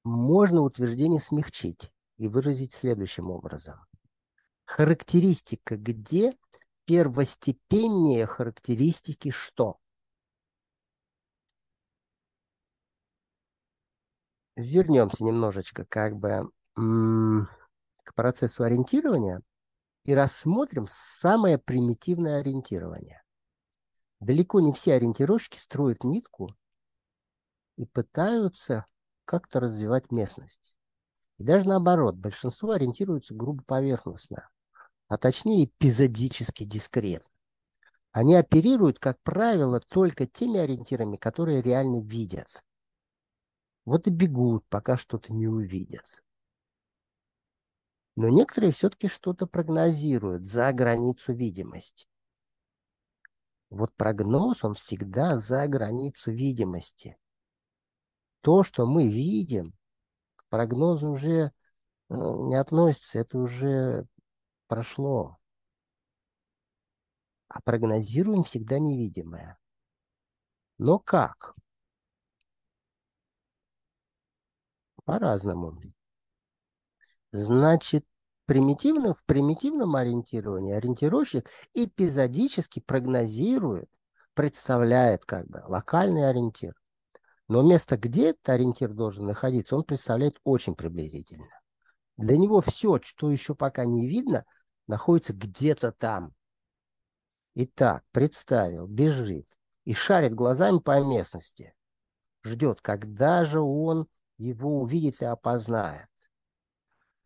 Можно 0.03 0.61
утверждение 0.61 1.19
смягчить 1.19 1.91
и 2.17 2.29
выразить 2.29 2.73
следующим 2.73 3.29
образом. 3.29 3.85
Характеристика 4.63 5.75
где 5.77 6.37
первостепеннее 6.85 8.25
характеристики 8.25 9.31
что? 9.31 9.79
Вернемся 14.57 15.23
немножечко 15.23 15.85
как 15.85 16.17
бы 16.17 16.49
к 16.73 18.13
процессу 18.15 18.63
ориентирования 18.63 19.43
и 20.03 20.15
рассмотрим 20.15 20.87
самое 20.89 21.59
примитивное 21.59 22.39
ориентирование. 22.39 23.21
Далеко 24.19 24.59
не 24.59 24.73
все 24.73 24.95
ориентировщики 24.95 25.59
строят 25.59 26.03
нитку 26.03 26.55
и 27.75 27.85
пытаются 27.85 28.87
как-то 29.25 29.59
развивать 29.59 30.11
местность. 30.11 30.75
И 31.37 31.43
даже 31.43 31.69
наоборот, 31.69 32.15
большинство 32.15 32.71
ориентируются 32.71 33.35
грубо 33.35 33.61
поверхностно, 33.63 34.49
а 35.07 35.19
точнее 35.19 35.65
эпизодически 35.65 36.63
дискретно. 36.63 37.29
Они 38.11 38.33
оперируют, 38.33 38.97
как 38.97 39.21
правило, 39.21 39.79
только 39.81 40.25
теми 40.25 40.59
ориентирами, 40.59 41.15
которые 41.15 41.61
реально 41.61 42.01
видят. 42.01 42.63
Вот 43.87 44.05
и 44.05 44.09
бегут, 44.09 44.65
пока 44.67 44.97
что-то 44.97 45.31
не 45.31 45.47
увидят. 45.47 46.21
Но 48.17 48.27
некоторые 48.27 48.73
все-таки 48.73 49.07
что-то 49.07 49.47
прогнозируют 49.47 50.43
за 50.43 50.73
границу 50.73 51.31
видимости. 51.31 52.05
Вот 53.69 53.93
прогноз, 53.93 54.65
он 54.65 54.73
всегда 54.73 55.37
за 55.37 55.65
границу 55.67 56.33
видимости. 56.33 57.17
То, 58.41 58.61
что 58.63 58.85
мы 58.85 59.07
видим, 59.07 59.73
к 60.35 60.43
прогнозу 60.49 61.09
уже 61.09 61.31
э, 61.39 61.51
не 62.09 62.55
относится, 62.55 63.19
это 63.19 63.37
уже 63.37 64.05
прошло. 64.67 65.37
А 67.47 67.61
прогнозируем 67.61 68.43
всегда 68.43 68.79
невидимое. 68.79 69.57
Но 70.77 70.99
как? 70.99 71.55
По-разному. 75.07 75.81
Значит, 77.31 78.05
примитивно, 78.45 79.13
в 79.13 79.23
примитивном 79.23 79.95
ориентировании 79.95 80.73
ориентировщик 80.73 81.49
эпизодически 81.73 82.81
прогнозирует, 82.81 83.89
представляет 84.33 85.23
как 85.23 85.47
бы 85.47 85.63
локальный 85.65 86.29
ориентир. 86.29 86.75
Но 87.47 87.61
место, 87.61 87.95
где 87.95 88.31
этот 88.31 88.49
ориентир 88.49 88.91
должен 88.93 89.25
находиться, 89.25 89.77
он 89.77 89.85
представляет 89.85 90.41
очень 90.43 90.75
приблизительно. 90.75 91.61
Для 92.17 92.37
него 92.37 92.59
все, 92.59 92.99
что 93.01 93.31
еще 93.31 93.55
пока 93.55 93.85
не 93.85 94.09
видно, 94.09 94.43
находится 94.87 95.31
где-то 95.31 95.93
там. 95.93 96.33
Итак, 97.55 98.03
представил, 98.11 98.87
бежит 98.87 99.47
и 99.85 99.93
шарит 99.93 100.35
глазами 100.35 100.79
по 100.79 101.01
местности. 101.01 101.73
Ждет, 102.43 102.81
когда 102.81 103.45
же 103.45 103.61
он 103.61 104.09
его 104.37 104.81
увидит 104.81 105.21
и 105.21 105.25
опознает 105.25 106.07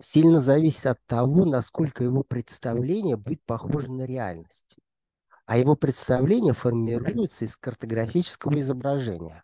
сильно 0.01 0.41
зависит 0.41 0.85
от 0.85 1.05
того, 1.05 1.45
насколько 1.45 2.03
его 2.03 2.23
представление 2.23 3.15
будет 3.15 3.43
похоже 3.45 3.91
на 3.91 4.03
реальность. 4.03 4.77
А 5.45 5.57
его 5.57 5.75
представление 5.75 6.53
формируется 6.53 7.45
из 7.45 7.55
картографического 7.57 8.59
изображения, 8.59 9.43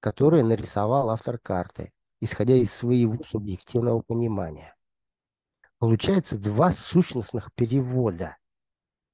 которое 0.00 0.42
нарисовал 0.42 1.10
автор 1.10 1.38
карты, 1.38 1.92
исходя 2.20 2.54
из 2.54 2.72
своего 2.72 3.22
субъективного 3.24 4.00
понимания. 4.00 4.74
Получается 5.78 6.38
два 6.38 6.72
сущностных 6.72 7.52
перевода. 7.54 8.36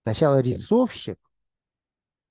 Сначала 0.02 0.40
рисовщик 0.40 1.18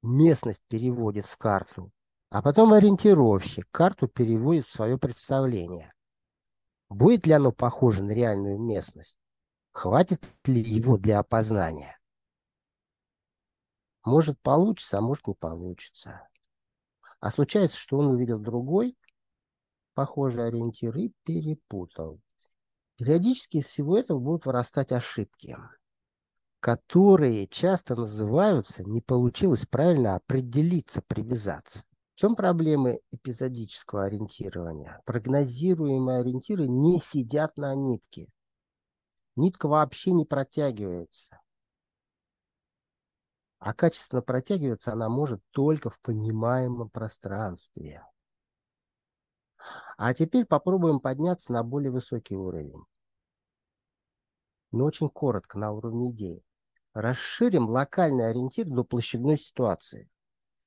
местность 0.01 0.61
переводит 0.67 1.25
в 1.25 1.37
карту, 1.37 1.91
а 2.31 2.41
потом 2.41 2.71
ориентировщик 2.71 3.69
карту 3.71 4.07
переводит 4.07 4.65
в 4.65 4.71
свое 4.71 4.97
представление. 4.97 5.93
Будет 6.87 7.27
ли 7.27 7.33
оно 7.33 7.51
похоже 7.51 8.03
на 8.03 8.11
реальную 8.11 8.57
местность? 8.57 9.17
Хватит 9.73 10.23
ли 10.45 10.61
его 10.61 10.97
для 10.97 11.19
опознания? 11.19 11.99
Может 14.05 14.39
получится, 14.39 14.97
а 14.97 15.01
может 15.01 15.27
не 15.27 15.33
получится. 15.33 16.25
А 17.19 17.31
случается, 17.31 17.77
что 17.77 17.97
он 17.97 18.07
увидел 18.07 18.39
другой 18.39 18.97
похожий 19.93 20.47
ориентир 20.47 20.97
и 20.97 21.11
перепутал. 21.23 22.21
Периодически 22.95 23.57
из 23.57 23.65
всего 23.65 23.97
этого 23.97 24.19
будут 24.19 24.45
вырастать 24.45 24.93
ошибки, 24.93 25.57
которые 26.61 27.47
часто 27.47 27.97
называются 27.97 28.85
«не 28.85 29.01
получилось 29.01 29.65
правильно 29.65 30.15
определиться, 30.15 31.01
привязаться» 31.01 31.83
чем 32.21 32.35
проблемы 32.35 32.99
эпизодического 33.09 34.03
ориентирования? 34.03 35.01
Прогнозируемые 35.05 36.19
ориентиры 36.19 36.67
не 36.67 36.99
сидят 36.99 37.57
на 37.57 37.73
нитке. 37.73 38.27
Нитка 39.35 39.67
вообще 39.67 40.11
не 40.11 40.23
протягивается. 40.23 41.41
А 43.57 43.73
качественно 43.73 44.21
протягиваться 44.21 44.93
она 44.93 45.09
может 45.09 45.41
только 45.49 45.89
в 45.89 45.99
понимаемом 45.99 46.91
пространстве. 46.91 48.05
А 49.97 50.13
теперь 50.13 50.45
попробуем 50.45 50.99
подняться 50.99 51.51
на 51.51 51.63
более 51.63 51.89
высокий 51.89 52.35
уровень. 52.35 52.85
Но 54.71 54.85
очень 54.85 55.09
коротко, 55.09 55.57
на 55.57 55.71
уровне 55.71 56.11
идеи. 56.11 56.43
Расширим 56.93 57.67
локальный 57.67 58.29
ориентир 58.29 58.67
до 58.67 58.83
площадной 58.83 59.39
ситуации 59.39 60.07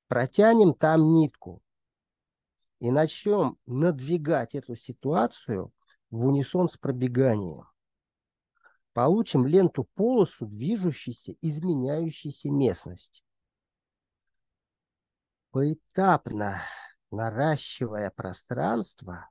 протянем 0.07 0.73
там 0.73 1.13
нитку 1.13 1.61
и 2.79 2.91
начнем 2.91 3.57
надвигать 3.65 4.55
эту 4.55 4.75
ситуацию 4.75 5.71
в 6.09 6.25
унисон 6.25 6.69
с 6.69 6.77
пробеганием. 6.77 7.67
Получим 8.93 9.45
ленту-полосу 9.45 10.45
движущейся, 10.45 11.35
изменяющейся 11.41 12.49
местности. 12.49 13.23
Поэтапно 15.51 16.61
наращивая 17.11 18.09
пространство 18.09 19.29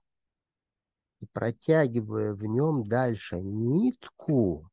и 1.20 1.26
протягивая 1.26 2.34
в 2.34 2.44
нем 2.44 2.87
дальше 2.87 3.40
нитку, 3.40 4.70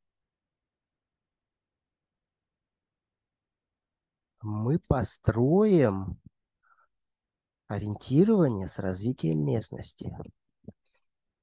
мы 4.41 4.79
построим 4.79 6.19
ориентирование 7.67 8.67
с 8.67 8.79
развитием 8.79 9.45
местности. 9.45 10.15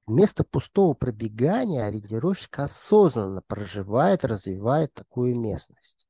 Вместо 0.05 0.43
пустого 0.43 0.93
пробегания 0.93 1.85
ориентировщик 1.85 2.59
осознанно 2.59 3.41
проживает, 3.41 4.25
развивает 4.25 4.93
такую 4.93 5.35
местность. 5.35 6.07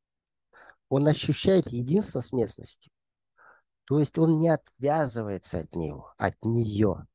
Он 0.87 1.07
ощущает 1.07 1.67
единство 1.67 2.21
с 2.21 2.31
местностью. 2.31 2.91
То 3.85 3.99
есть 3.99 4.17
он 4.17 4.39
не 4.39 4.49
отвязывается 4.49 5.59
от 5.59 5.75
него, 5.75 6.13
от 6.17 6.35
нее. 6.43 7.05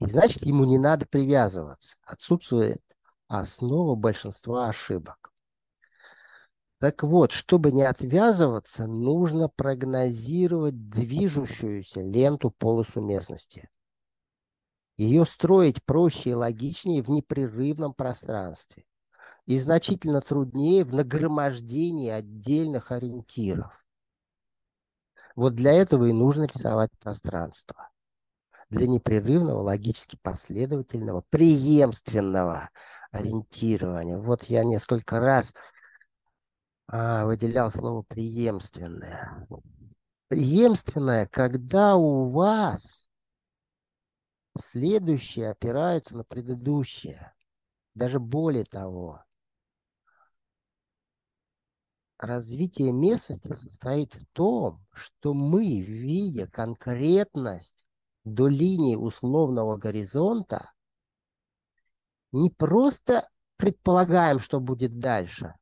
И 0.00 0.06
значит, 0.06 0.44
ему 0.44 0.64
не 0.64 0.78
надо 0.78 1.06
привязываться. 1.06 1.96
Отсутствует 2.02 2.82
основа 3.28 3.94
большинства 3.94 4.68
ошибок. 4.68 5.31
Так 6.82 7.04
вот, 7.04 7.30
чтобы 7.30 7.70
не 7.70 7.84
отвязываться, 7.84 8.88
нужно 8.88 9.48
прогнозировать 9.48 10.88
движущуюся 10.90 12.00
ленту 12.00 12.50
полосу 12.50 13.00
местности. 13.00 13.70
Ее 14.96 15.24
строить 15.24 15.84
проще 15.84 16.30
и 16.30 16.34
логичнее 16.34 17.04
в 17.04 17.08
непрерывном 17.08 17.94
пространстве 17.94 18.84
и 19.46 19.60
значительно 19.60 20.22
труднее 20.22 20.84
в 20.84 20.92
нагромождении 20.92 22.10
отдельных 22.10 22.90
ориентиров. 22.90 23.72
Вот 25.36 25.54
для 25.54 25.74
этого 25.74 26.06
и 26.06 26.12
нужно 26.12 26.48
рисовать 26.48 26.90
пространство. 26.98 27.90
Для 28.70 28.88
непрерывного, 28.88 29.62
логически 29.62 30.18
последовательного, 30.20 31.22
преемственного 31.30 32.70
ориентирования. 33.12 34.18
Вот 34.18 34.42
я 34.44 34.64
несколько 34.64 35.20
раз 35.20 35.54
выделял 36.92 37.70
слово 37.70 38.02
преемственное. 38.02 39.46
Преемственное, 40.28 41.26
когда 41.26 41.96
у 41.96 42.28
вас 42.30 43.08
следующее 44.58 45.50
опирается 45.50 46.16
на 46.16 46.24
предыдущее. 46.24 47.34
Даже 47.94 48.20
более 48.20 48.64
того, 48.64 49.24
развитие 52.18 52.92
местности 52.92 53.52
состоит 53.52 54.14
в 54.14 54.26
том, 54.32 54.84
что 54.92 55.34
мы, 55.34 55.80
видя 55.80 56.46
конкретность 56.46 57.84
до 58.24 58.48
линии 58.48 58.96
условного 58.96 59.76
горизонта, 59.76 60.72
не 62.32 62.50
просто 62.50 63.28
предполагаем, 63.56 64.40
что 64.40 64.60
будет 64.60 64.98
дальше, 64.98 65.54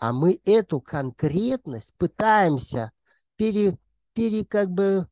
а 0.00 0.14
мы 0.14 0.40
эту 0.46 0.80
конкретность 0.80 1.92
пытаемся 1.98 2.90
пере, 3.36 3.78
пере 4.14 4.46
как 4.46 4.70
бы 4.70 5.06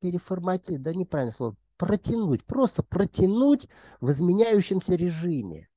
переформатировать, 0.00 0.82
да 0.82 0.92
неправильное 0.92 1.32
слово, 1.32 1.56
протянуть, 1.78 2.44
просто 2.44 2.82
протянуть 2.82 3.66
в 3.98 4.10
изменяющемся 4.10 4.94
режиме. 4.94 5.70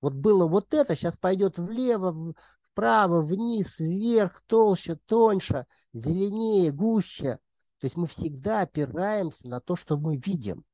Вот 0.00 0.14
было 0.14 0.46
вот 0.46 0.74
это, 0.74 0.94
сейчас 0.94 1.18
пойдет 1.18 1.58
влево, 1.58 2.34
вправо, 2.60 3.20
вниз, 3.20 3.80
вверх, 3.80 4.42
толще, 4.46 4.96
тоньше, 5.06 5.66
зеленее, 5.92 6.70
гуще. 6.70 7.40
То 7.80 7.86
есть 7.86 7.96
мы 7.96 8.06
всегда 8.06 8.60
опираемся 8.60 9.48
на 9.48 9.60
то, 9.60 9.74
что 9.74 9.96
мы 9.96 10.18
видим. 10.18 10.64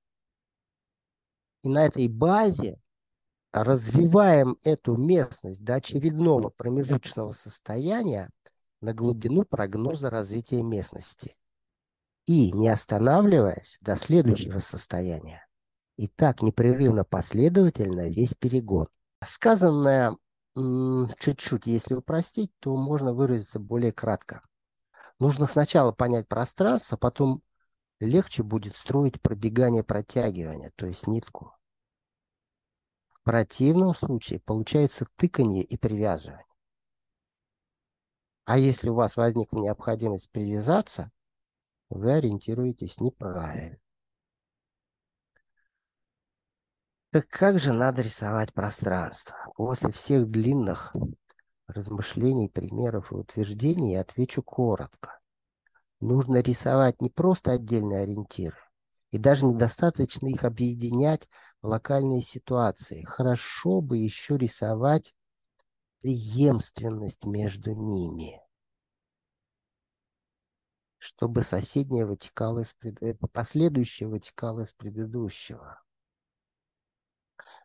И 1.63 1.71
на 1.71 1.87
этой 1.87 2.07
базе 2.09 2.82
развиваем 3.53 4.57
эту 4.63 4.97
местность 4.97 5.63
до 5.63 5.75
очередного 5.75 6.49
промежуточного 6.49 7.33
состояния 7.33 8.31
на 8.81 8.95
глубину 8.95 9.45
прогноза 9.45 10.11
развития 10.11 10.63
местности 10.63 11.37
и 12.27 12.53
не 12.53 12.69
останавливаясь 12.69 13.79
до 13.81 13.97
следующего 13.97 14.59
состояния. 14.59 15.47
И 15.97 16.09
так 16.09 16.43
непрерывно 16.43 17.05
последовательно 17.05 18.09
весь 18.09 18.35
перегон. 18.35 18.89
Сказанное 19.23 20.17
чуть-чуть, 20.55 21.67
если 21.67 21.95
упростить, 21.95 22.51
то 22.61 22.75
можно 22.77 23.13
выразиться 23.13 23.59
более 23.59 23.93
кратко. 23.93 24.43
Нужно 25.19 25.47
сначала 25.47 25.93
понять 25.93 26.27
пространство, 26.29 26.97
потом 26.97 27.43
легче 28.01 28.43
будет 28.43 28.77
строить 28.77 29.21
пробегание 29.21 29.85
протягивания, 29.85 30.73
то 30.77 30.87
есть 30.87 31.07
нитку. 31.07 31.55
Противном 33.25 33.95
случае 33.95 34.41
получается 34.41 35.07
тыканье 35.17 35.63
и 35.63 35.77
привязывание. 35.77 36.45
А 38.45 38.59
если 38.59 38.89
у 38.89 38.95
вас 38.95 39.17
возникла 39.17 39.61
необходимость 39.61 40.29
привязаться, 40.31 41.13
вы 41.89 42.13
ориентируетесь 42.13 42.99
неправильно. 42.99 43.79
Так 47.11 47.29
как 47.29 47.61
же 47.61 47.73
надо 47.73 48.03
рисовать 48.03 48.53
пространство? 48.53 49.37
После 49.55 49.93
всех 49.93 50.29
длинных 50.29 50.95
размышлений, 51.67 52.49
примеров 52.49 53.13
и 53.13 53.17
утверждений 53.17 54.01
отвечу 54.01 54.43
коротко. 54.43 55.21
Нужно 56.01 56.41
рисовать 56.41 57.01
не 57.01 57.11
просто 57.11 57.53
отдельные 57.53 58.01
ориентиры, 58.01 58.57
и 59.13 59.19
даже 59.19 59.45
недостаточно 59.45 60.27
их 60.27 60.43
объединять 60.43 61.29
в 61.61 61.69
локальные 61.69 62.23
ситуации. 62.23 63.05
Хорошо 63.05 63.81
бы 63.81 63.99
еще 63.99 64.37
рисовать 64.37 65.15
преемственность 66.01 67.25
между 67.25 67.73
ними 67.73 68.43
чтобы 71.03 71.43
соседнее 71.43 72.07
вытекало 72.07 72.61
из 72.61 72.73
пред... 72.75 73.03
Э, 73.03 73.17
последующее 73.33 74.09
вытекало 74.09 74.61
из 74.61 74.73
предыдущего. 74.73 75.83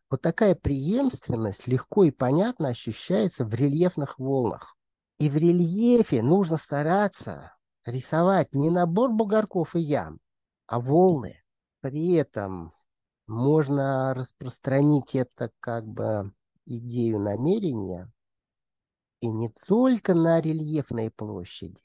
Вот 0.09 0.23
такая 0.23 0.55
преемственность 0.55 1.67
легко 1.67 2.05
и 2.05 2.09
понятно 2.09 2.69
ощущается 2.69 3.45
в 3.45 3.53
рельефных 3.53 4.17
волнах. 4.17 4.75
И 5.19 5.29
в 5.29 5.35
рельефе 5.35 6.23
нужно 6.23 6.57
стараться 6.57 7.53
рисовать 7.85 8.55
не 8.55 8.71
набор 8.71 9.11
бугорков 9.11 9.75
и 9.75 9.81
ям, 9.81 10.19
а 10.67 10.79
волны. 10.79 11.41
При 11.81 12.13
этом 12.13 12.73
можно 13.25 14.13
распространить 14.13 15.15
это 15.15 15.51
как 15.59 15.85
бы 15.85 16.33
идею 16.65 17.19
намерения 17.19 18.11
и 19.19 19.27
не 19.27 19.49
только 19.49 20.13
на 20.13 20.39
рельефные 20.41 21.09
площади, 21.11 21.81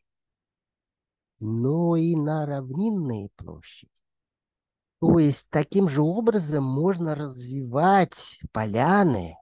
но 1.40 1.96
и 1.96 2.14
на 2.14 2.46
равнинные 2.46 3.30
площади. 3.36 3.90
То 5.00 5.18
есть 5.18 5.48
таким 5.50 5.88
же 5.88 6.02
образом 6.02 6.62
можно 6.62 7.14
развивать 7.14 8.40
поляны, 8.52 9.36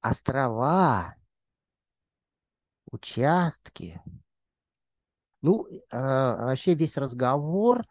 острова, 0.00 1.16
участки. 2.90 4.00
Ну, 5.42 5.66
а, 5.90 6.46
вообще 6.46 6.74
весь 6.74 6.96
разговор 6.96 7.84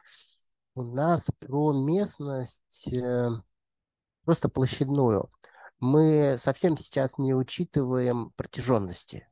у 0.74 0.84
нас 0.84 1.28
про 1.40 1.74
местность 1.74 2.92
э, 2.92 3.30
просто 4.24 4.50
площадную. 4.50 5.30
Мы 5.80 6.38
совсем 6.40 6.78
сейчас 6.78 7.18
не 7.18 7.34
учитываем 7.36 8.32
протяженности 8.36 9.28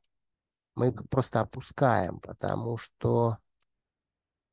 мы 0.74 0.92
просто 0.92 1.40
опускаем, 1.40 2.20
потому 2.20 2.78
что, 2.78 3.38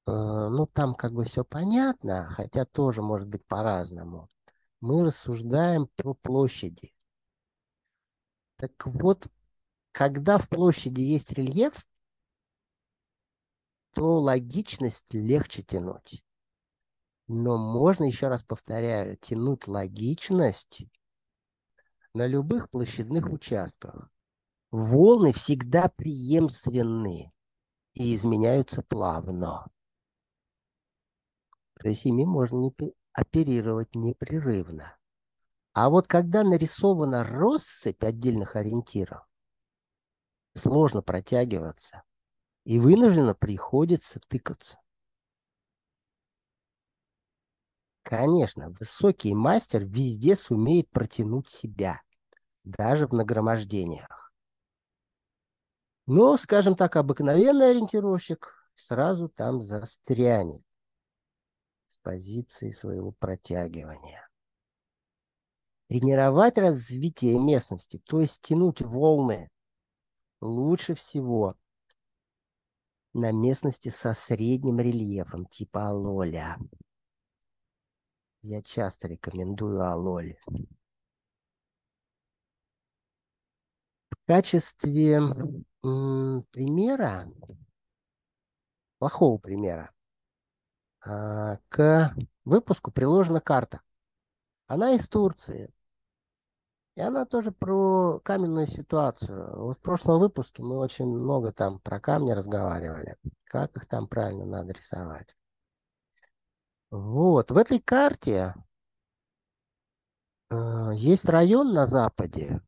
э, 0.05 0.11
ну, 0.11 0.65
там 0.67 0.93
как 0.93 1.13
бы 1.13 1.23
все 1.25 1.43
понятно, 1.43 2.25
хотя 2.25 2.65
тоже 2.65 3.01
может 3.01 3.27
быть 3.27 3.45
по-разному. 3.45 4.29
Мы 4.81 5.03
рассуждаем 5.03 5.87
про 5.95 6.13
площади. 6.13 6.93
Так 8.57 8.71
вот, 8.87 9.27
когда 9.91 10.37
в 10.37 10.49
площади 10.49 11.01
есть 11.01 11.31
рельеф, 11.31 11.87
то 13.93 14.19
логичность 14.19 15.13
легче 15.13 15.63
тянуть. 15.63 16.23
Но 17.27 17.57
можно, 17.57 18.05
еще 18.05 18.27
раз 18.27 18.43
повторяю, 18.43 19.17
тянуть 19.17 19.67
логичность 19.67 20.85
на 22.13 22.25
любых 22.25 22.69
площадных 22.69 23.29
участках. 23.29 24.09
Волны 24.71 25.33
всегда 25.33 25.89
преемственны 25.89 27.31
и 27.93 28.15
изменяются 28.15 28.81
плавно. 28.81 29.67
То 31.79 31.89
есть 31.89 32.05
ими 32.05 32.25
можно 32.25 32.57
не 32.57 32.73
оперировать 33.13 33.93
непрерывно. 33.95 34.97
А 35.73 35.89
вот 35.89 36.07
когда 36.07 36.43
нарисована 36.43 37.23
россыпь 37.23 38.03
отдельных 38.03 38.55
ориентиров, 38.55 39.27
сложно 40.55 41.01
протягиваться 41.01 42.03
и 42.67 42.79
вынужденно 42.79 43.33
приходится 43.33 44.19
тыкаться. 44.27 44.77
Конечно, 48.03 48.71
высокий 48.71 49.33
мастер 49.33 49.85
везде 49.85 50.35
сумеет 50.35 50.89
протянуть 50.89 51.49
себя, 51.49 52.01
даже 52.65 53.07
в 53.07 53.13
нагромождениях. 53.13 54.33
Но, 56.07 56.35
скажем 56.35 56.75
так, 56.75 56.97
обыкновенный 56.97 57.69
ориентировщик 57.69 58.53
сразу 58.75 59.29
там 59.29 59.61
застрянет 59.61 60.61
с 61.87 61.97
позиции 61.99 62.71
своего 62.71 63.13
протягивания. 63.13 64.27
Тренировать 65.87 66.57
развитие 66.57 67.39
местности, 67.39 68.01
то 68.05 68.19
есть 68.19 68.41
тянуть 68.41 68.81
волны, 68.81 69.49
лучше 70.41 70.95
всего 70.95 71.55
на 73.17 73.31
местности 73.31 73.89
со 73.89 74.13
средним 74.13 74.79
рельефом, 74.79 75.45
типа 75.45 75.89
Алоля. 75.89 76.57
Я 78.41 78.61
часто 78.61 79.07
рекомендую 79.07 79.81
Алоль. 79.81 80.37
В 84.09 84.15
качестве 84.25 85.19
примера, 85.81 87.31
плохого 88.99 89.37
примера, 89.37 89.91
а, 91.01 91.57
к 91.69 92.15
выпуску 92.45 92.91
приложена 92.91 93.41
карта. 93.41 93.81
Она 94.67 94.93
из 94.93 95.07
Турции. 95.07 95.73
И 96.97 96.99
она 96.99 97.25
тоже 97.25 97.51
про 97.51 98.19
каменную 98.21 98.65
ситуацию. 98.65 99.55
Вот 99.55 99.77
в 99.77 99.81
прошлом 99.81 100.19
выпуске 100.19 100.63
мы 100.63 100.79
очень 100.79 101.05
много 101.05 101.51
там 101.53 101.79
про 101.79 101.99
камни 101.99 102.31
разговаривали. 102.31 103.17
Как 103.43 103.77
их 103.77 103.85
там 103.85 104.07
правильно 104.07 104.45
надо 104.45 104.73
рисовать. 104.73 105.27
Вот. 106.89 107.51
В 107.51 107.57
этой 107.57 107.79
карте 107.79 108.55
э, 110.49 110.91
есть 110.95 111.25
район 111.25 111.71
на 111.71 111.85
западе. 111.85 112.61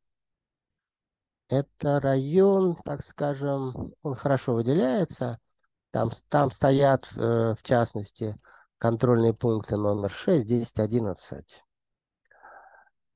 Это 1.47 1.99
район, 1.99 2.75
так 2.85 3.03
скажем, 3.03 3.95
он 4.03 4.13
хорошо 4.13 4.53
выделяется. 4.53 5.39
Там, 5.89 6.11
там 6.27 6.51
стоят, 6.51 7.11
э, 7.15 7.55
в 7.57 7.63
частности, 7.63 8.39
контрольные 8.77 9.33
пункты 9.33 9.75
номер 9.75 10.11
6, 10.11 10.45
10, 10.45 10.79
11. 10.79 11.63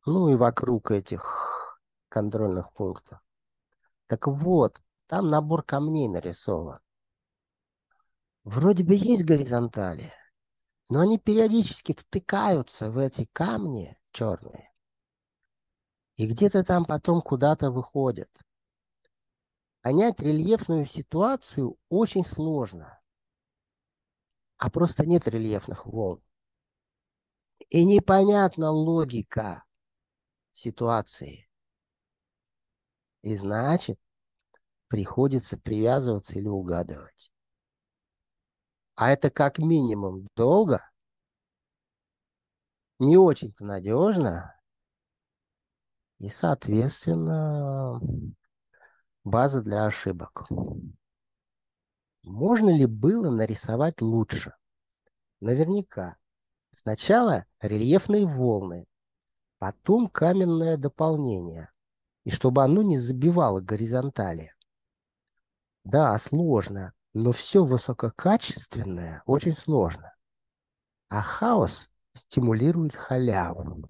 Ну 0.06 0.30
и 0.30 0.36
вокруг 0.36 0.92
этих 0.92 1.80
контрольных 2.10 2.74
пунктов. 2.74 3.20
Так 4.08 4.28
вот, 4.28 4.82
там 5.08 5.30
набор 5.30 5.64
камней 5.64 6.10
нарисован. 6.10 6.80
Вроде 8.44 8.84
бы 8.84 8.96
есть 8.96 9.24
горизонтали, 9.24 10.12
но 10.90 11.00
они 11.00 11.18
периодически 11.18 11.94
втыкаются 11.94 12.92
в 12.92 12.98
эти 12.98 13.26
камни 13.32 13.98
черные. 14.12 14.74
И 16.18 16.28
где-то 16.28 16.66
там 16.66 16.84
потом 16.84 17.22
куда-то 17.22 17.72
выходят. 17.72 18.30
Понять 19.82 20.20
рельефную 20.20 20.86
ситуацию 20.86 21.78
очень 21.88 22.26
сложно. 22.26 23.00
А 24.58 24.70
просто 24.70 25.06
нет 25.06 25.28
рельефных 25.28 25.86
волн. 25.86 26.22
И 27.70 27.86
непонятна 27.86 28.70
логика 28.70 29.64
ситуации. 30.54 31.50
И 33.22 33.36
значит, 33.36 34.00
приходится 34.88 35.58
привязываться 35.58 36.38
или 36.40 36.48
угадывать. 36.48 37.32
А 38.96 39.12
это 39.12 39.30
как 39.30 39.58
минимум 39.58 40.28
долго, 40.36 40.90
не 43.00 43.18
очень-то 43.18 43.66
надежно, 43.66 44.56
и, 46.20 46.30
соответственно, 46.30 48.00
база 49.24 49.62
для 49.62 49.86
ошибок. 49.86 50.48
Можно 52.22 52.70
ли 52.70 52.86
было 52.86 53.30
нарисовать 53.30 54.02
лучше? 54.02 54.56
Наверняка. 55.42 56.16
Сначала 56.72 57.46
рельефные 57.60 58.26
волны, 58.26 58.86
потом 59.64 60.10
каменное 60.10 60.76
дополнение, 60.76 61.72
и 62.26 62.32
чтобы 62.32 62.66
оно 62.66 62.82
не 62.82 62.98
забивало 62.98 63.62
горизонтали. 63.62 64.54
Да, 65.86 66.20
сложно, 66.20 66.92
но 67.14 67.32
все 67.32 67.64
высококачественное 67.64 69.24
очень 69.26 69.56
сложно. 69.56 70.14
А 71.08 71.22
хаос 71.22 71.90
стимулирует 72.14 72.94
халяву. 72.94 73.90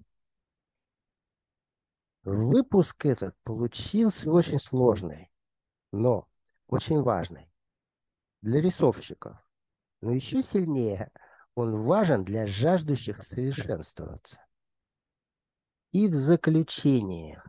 Выпуск 2.22 3.04
этот 3.04 3.36
получился 3.42 4.30
очень 4.30 4.60
сложный, 4.60 5.32
но 5.90 6.28
очень 6.68 7.02
важный 7.02 7.52
для 8.42 8.60
рисовщиков. 8.60 9.36
Но 10.02 10.12
еще 10.12 10.40
сильнее 10.40 11.10
он 11.56 11.82
важен 11.82 12.24
для 12.24 12.46
жаждущих 12.46 13.24
совершенствоваться. 13.24 14.43
И 15.94 16.08
в 16.08 16.14
заключение. 16.14 17.40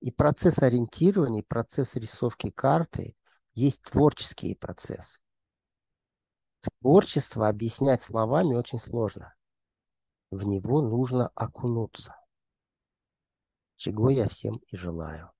И 0.00 0.10
процесс 0.10 0.62
ориентирования, 0.62 1.42
и 1.42 1.46
процесс 1.46 1.96
рисовки 1.96 2.50
карты 2.50 3.14
есть 3.52 3.82
творческий 3.82 4.54
процесс. 4.54 5.20
Творчество 6.80 7.46
объяснять 7.46 8.00
словами 8.00 8.54
очень 8.54 8.80
сложно. 8.80 9.34
В 10.30 10.44
него 10.44 10.80
нужно 10.80 11.30
окунуться. 11.34 12.16
Чего 13.76 14.08
я 14.08 14.26
всем 14.26 14.62
и 14.68 14.76
желаю. 14.78 15.30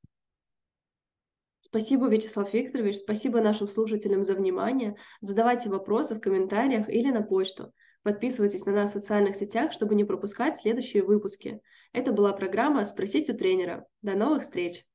Спасибо, 1.60 2.10
Вячеслав 2.10 2.52
Викторович. 2.52 2.96
Спасибо 2.96 3.40
нашим 3.40 3.68
слушателям 3.68 4.22
за 4.22 4.34
внимание. 4.34 4.98
Задавайте 5.22 5.70
вопросы 5.70 6.16
в 6.16 6.20
комментариях 6.20 6.90
или 6.90 7.10
на 7.10 7.22
почту. 7.22 7.72
Подписывайтесь 8.02 8.64
на 8.64 8.72
нас 8.72 8.90
в 8.90 8.94
социальных 8.94 9.36
сетях, 9.36 9.72
чтобы 9.72 9.94
не 9.94 10.04
пропускать 10.04 10.56
следующие 10.56 11.02
выпуски. 11.02 11.60
Это 11.92 12.12
была 12.12 12.32
программа 12.32 12.84
«Спросить 12.84 13.28
у 13.28 13.36
тренера». 13.36 13.86
До 14.00 14.14
новых 14.14 14.42
встреч! 14.42 14.86